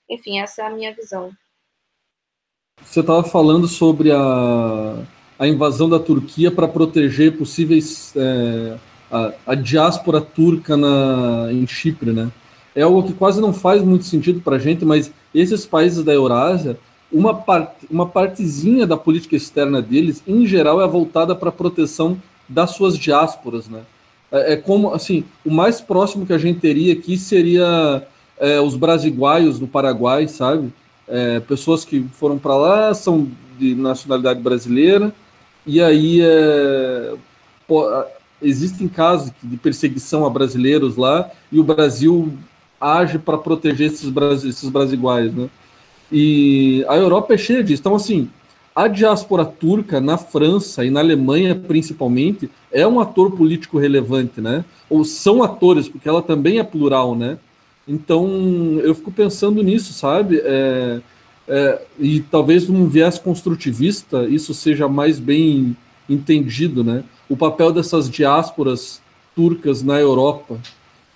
[0.08, 1.30] Enfim, essa é a minha visão.
[2.84, 4.96] Você estava falando sobre a,
[5.38, 8.78] a invasão da Turquia para proteger possíveis é,
[9.10, 12.30] a, a, diáspora turca na, em Chipre, né?
[12.74, 16.12] É algo que quase não faz muito sentido para a gente, mas esses países da
[16.12, 16.78] Eurásia,
[17.12, 17.44] uma,
[17.90, 22.96] uma partezinha da política externa deles, em geral, é voltada para a proteção das suas
[22.96, 23.82] diásporas, né?
[24.30, 28.06] É, é, como, assim, o mais próximo que a gente teria aqui seria
[28.38, 30.72] é, os brasiguaios do Paraguai, sabe?
[31.08, 33.28] É, pessoas que foram para lá, são
[33.58, 35.12] de nacionalidade brasileira,
[35.66, 37.14] e aí é,
[37.66, 37.86] pô,
[38.40, 42.32] existem casos de perseguição a brasileiros lá, e o Brasil
[42.80, 44.10] age para proteger esses,
[44.44, 45.50] esses brasiguaios, né?
[46.12, 47.80] E a Europa é cheia disso.
[47.80, 48.28] Então, assim,
[48.74, 54.64] a diáspora turca na França e na Alemanha, principalmente, é um ator político relevante, né?
[54.88, 57.38] Ou são atores, porque ela também é plural, né?
[57.86, 58.28] Então,
[58.82, 60.40] eu fico pensando nisso, sabe?
[60.44, 61.00] É,
[61.48, 65.76] é, e talvez num viés construtivista isso seja mais bem
[66.08, 67.02] entendido, né?
[67.28, 69.00] O papel dessas diásporas
[69.34, 70.58] turcas na Europa,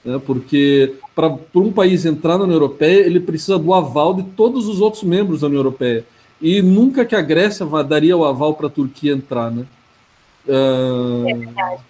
[0.05, 0.21] né?
[0.25, 4.81] Porque para um país entrar na União Europeia, ele precisa do aval de todos os
[4.81, 6.05] outros membros da União Europeia
[6.41, 9.65] e nunca que a Grécia daria o aval para a Turquia entrar, né?
[10.47, 11.83] Uh, é verdade,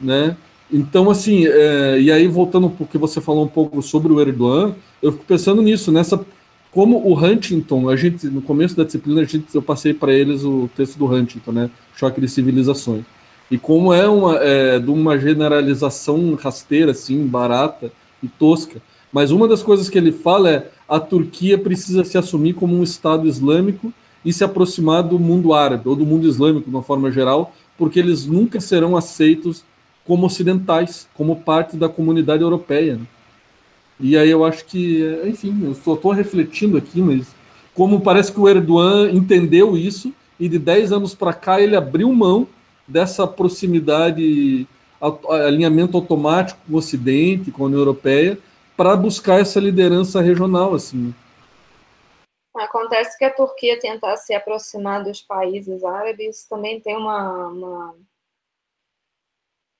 [0.00, 0.36] né?
[0.72, 5.12] Então, assim, é, e aí voltando porque você falou um pouco sobre o Erdogan, eu
[5.12, 6.24] fico pensando nisso, nessa
[6.70, 10.42] como o Huntington, a gente no começo da disciplina a gente, eu passei para eles
[10.42, 13.04] o texto do Huntington, né, Choque de Civilizações,
[13.50, 17.92] e como é uma é, de uma generalização rasteira, assim, barata
[18.22, 18.80] e tosca.
[19.12, 22.82] Mas uma das coisas que ele fala é a Turquia precisa se assumir como um
[22.82, 23.92] Estado islâmico
[24.24, 27.98] e se aproximar do mundo árabe, ou do mundo islâmico de uma forma geral, porque
[27.98, 29.62] eles nunca serão aceitos
[30.04, 32.96] como ocidentais, como parte da comunidade europeia.
[32.96, 33.06] Né?
[34.00, 37.26] E aí eu acho que, enfim, eu só estou refletindo aqui, mas
[37.74, 42.12] como parece que o Erdogan entendeu isso e de 10 anos para cá ele abriu
[42.12, 42.46] mão
[42.86, 44.66] dessa proximidade,
[45.46, 48.38] alinhamento automático com o Ocidente, com a União Europeia,
[48.76, 51.14] para buscar essa liderança regional, assim.
[52.54, 57.94] Acontece que a Turquia tentar se aproximar dos países árabes também tem uma, uma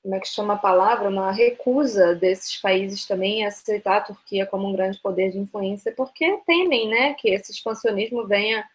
[0.04, 4.44] como é que chama a palavra, uma recusa desses países também a aceitar a Turquia
[4.44, 8.68] como um grande poder de influência, porque temem, né, que esse expansionismo venha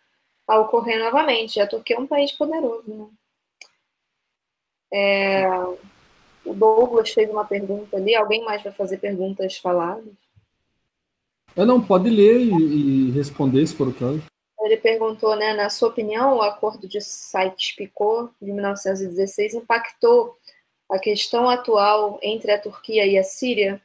[0.48, 1.62] a ocorrer novamente.
[1.62, 3.06] A Turquia é um país poderoso, né?
[4.92, 5.48] É,
[6.46, 8.16] o Douglas fez uma pergunta ali.
[8.16, 10.14] Alguém mais vai fazer perguntas faladas?
[11.56, 14.24] Eu não, pode ler e, e responder se for o caso.
[14.62, 20.38] Ele perguntou, né, na sua opinião, o acordo de Sykes-Picot de 1916 impactou
[20.90, 23.82] a questão atual entre a Turquia e a Síria?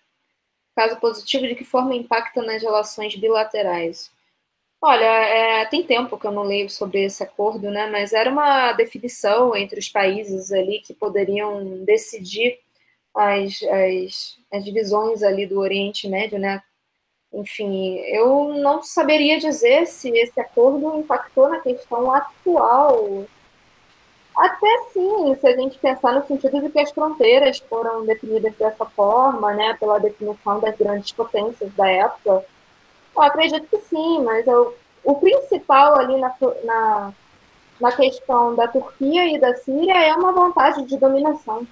[0.75, 4.14] Caso positivo, de que forma impacta nas relações bilaterais?
[4.87, 7.87] Olha, é, tem tempo que eu não leio sobre esse acordo, né?
[7.91, 12.59] Mas era uma definição entre os países ali que poderiam decidir
[13.15, 16.63] as, as, as divisões ali do Oriente Médio, né?
[17.33, 23.25] Enfim, eu não saberia dizer se esse acordo impactou na questão atual.
[24.37, 28.85] Até sim, se a gente pensar no sentido de que as fronteiras foram definidas dessa
[28.85, 32.45] forma, né, pela definição das grandes potências da época,
[33.17, 36.35] eu acredito que sim, mas eu, o principal ali na,
[36.65, 37.13] na,
[37.81, 41.67] na questão da Turquia e da Síria é uma vontade de dominação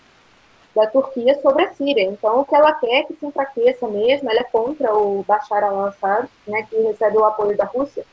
[0.74, 2.04] da Turquia sobre a Síria.
[2.04, 5.64] Então, o que ela quer é que se enfraqueça mesmo, ela é contra o Bashar
[5.64, 8.04] al-Assad, né, que recebe o apoio da Rússia.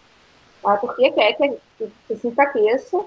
[0.63, 3.05] A Turquia quer que, que, que se enfraqueça,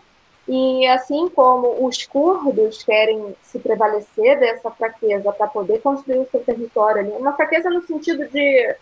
[0.48, 6.40] e assim como os curdos querem se prevalecer dessa fraqueza para poder construir o seu
[6.40, 8.74] território uma fraqueza no sentido de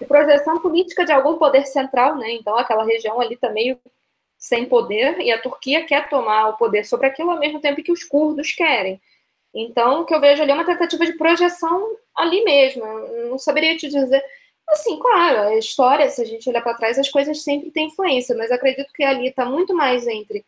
[0.00, 2.32] de projeção política de algum poder central, né?
[2.32, 3.78] Então aquela região ali está meio
[4.38, 7.92] sem poder e a Turquia quer tomar o poder sobre aquilo ao mesmo tempo que
[7.92, 9.00] os curdos querem.
[9.54, 12.82] Então o que eu vejo ali é uma tentativa de projeção ali mesmo.
[12.84, 14.24] Eu não saberia te dizer.
[14.68, 18.36] Assim, claro, a história, se a gente olhar para trás, as coisas sempre têm influência,
[18.36, 20.44] mas acredito que ali está muito mais entre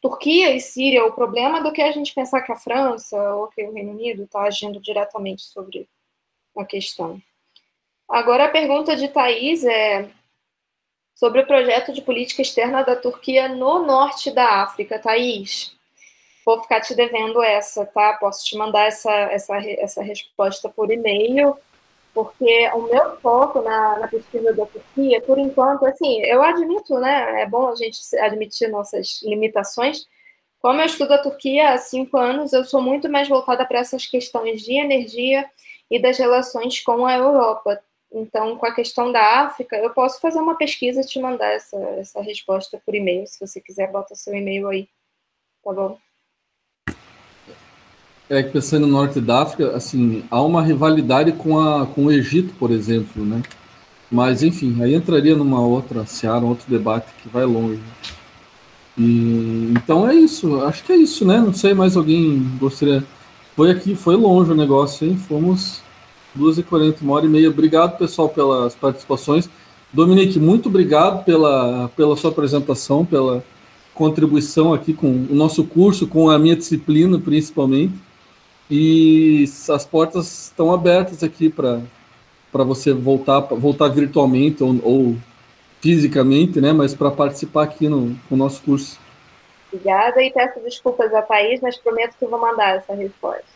[0.00, 3.62] Turquia e Síria o problema do que a gente pensar que a França ou que
[3.62, 5.86] o Reino Unido está agindo diretamente sobre
[6.56, 7.20] a questão.
[8.08, 10.08] Agora a pergunta de Thaís é
[11.14, 14.98] sobre o projeto de política externa da Turquia no norte da África.
[14.98, 15.74] Thaís,
[16.44, 18.12] vou ficar te devendo essa, tá?
[18.14, 21.56] Posso te mandar essa, essa, essa resposta por e-mail,
[22.14, 27.42] porque o meu foco na, na, pesquisa da Turquia, por enquanto, assim, eu admito, né,
[27.42, 30.06] é bom a gente admitir nossas limitações.
[30.60, 34.06] Como eu estudo a Turquia há cinco anos, eu sou muito mais voltada para essas
[34.06, 35.44] questões de energia
[35.90, 37.80] e das relações com a Europa.
[38.18, 41.76] Então, com a questão da África, eu posso fazer uma pesquisa e te mandar essa,
[41.98, 44.88] essa resposta por e-mail, se você quiser, bota seu e-mail aí,
[45.62, 45.98] tá bom?
[48.30, 52.10] É que pensando no norte da África, assim, há uma rivalidade com, a, com o
[52.10, 53.42] Egito, por exemplo, né?
[54.10, 57.82] Mas, enfim, aí entraria numa outra seara, um outro debate que vai longe.
[58.96, 61.36] E, então é isso, acho que é isso, né?
[61.38, 63.04] Não sei, mais alguém gostaria.
[63.54, 65.18] Foi aqui, foi longe o negócio, hein?
[65.18, 65.84] Fomos
[66.36, 67.48] 2h40, uma hora e meia.
[67.48, 69.48] Obrigado, pessoal, pelas participações.
[69.92, 73.42] Dominique, muito obrigado pela, pela sua apresentação, pela
[73.94, 77.94] contribuição aqui com o nosso curso, com a minha disciplina, principalmente.
[78.70, 81.80] E as portas estão abertas aqui para
[82.52, 85.16] você voltar voltar virtualmente ou, ou
[85.80, 86.72] fisicamente, né?
[86.72, 88.98] Mas para participar aqui no, no nosso curso.
[89.72, 93.55] Obrigada e peço desculpas a Thaís, mas prometo que vou mandar essa resposta.